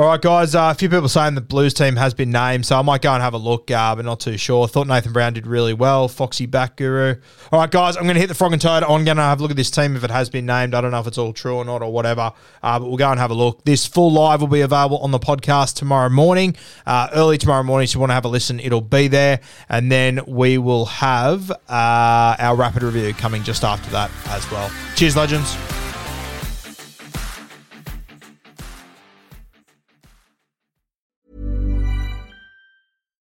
All 0.00 0.06
right, 0.06 0.18
guys. 0.18 0.54
Uh, 0.54 0.70
a 0.72 0.74
few 0.74 0.88
people 0.88 1.10
saying 1.10 1.34
the 1.34 1.42
Blues 1.42 1.74
team 1.74 1.94
has 1.96 2.14
been 2.14 2.30
named, 2.30 2.64
so 2.64 2.78
I 2.78 2.80
might 2.80 3.02
go 3.02 3.12
and 3.12 3.22
have 3.22 3.34
a 3.34 3.36
look, 3.36 3.70
uh, 3.70 3.94
but 3.94 4.06
not 4.06 4.18
too 4.18 4.38
sure. 4.38 4.66
Thought 4.66 4.86
Nathan 4.86 5.12
Brown 5.12 5.34
did 5.34 5.46
really 5.46 5.74
well. 5.74 6.08
Foxy 6.08 6.46
back 6.46 6.76
guru. 6.76 7.16
All 7.52 7.60
right, 7.60 7.70
guys. 7.70 7.98
I'm 7.98 8.04
going 8.04 8.14
to 8.14 8.20
hit 8.20 8.28
the 8.28 8.34
frog 8.34 8.54
and 8.54 8.62
toad. 8.62 8.82
I'm 8.82 9.04
going 9.04 9.18
to 9.18 9.22
have 9.22 9.40
a 9.40 9.42
look 9.42 9.50
at 9.50 9.58
this 9.58 9.70
team 9.70 9.96
if 9.96 10.02
it 10.02 10.10
has 10.10 10.30
been 10.30 10.46
named. 10.46 10.74
I 10.74 10.80
don't 10.80 10.90
know 10.90 11.00
if 11.00 11.06
it's 11.06 11.18
all 11.18 11.34
true 11.34 11.56
or 11.56 11.66
not 11.66 11.82
or 11.82 11.92
whatever, 11.92 12.32
uh, 12.62 12.78
but 12.78 12.88
we'll 12.88 12.96
go 12.96 13.10
and 13.10 13.20
have 13.20 13.30
a 13.30 13.34
look. 13.34 13.62
This 13.66 13.86
full 13.86 14.10
live 14.10 14.40
will 14.40 14.48
be 14.48 14.62
available 14.62 14.96
on 15.00 15.10
the 15.10 15.18
podcast 15.18 15.74
tomorrow 15.74 16.08
morning, 16.08 16.56
uh, 16.86 17.10
early 17.12 17.36
tomorrow 17.36 17.62
morning. 17.62 17.86
So 17.86 17.90
if 17.90 17.94
you 17.96 18.00
want 18.00 18.08
to 18.08 18.14
have 18.14 18.24
a 18.24 18.28
listen, 18.28 18.58
it'll 18.58 18.80
be 18.80 19.06
there, 19.06 19.40
and 19.68 19.92
then 19.92 20.20
we 20.26 20.56
will 20.56 20.86
have 20.86 21.50
uh, 21.50 21.56
our 21.68 22.56
rapid 22.56 22.84
review 22.84 23.12
coming 23.12 23.42
just 23.42 23.64
after 23.64 23.90
that 23.90 24.10
as 24.28 24.50
well. 24.50 24.70
Cheers, 24.96 25.14
legends. 25.14 25.54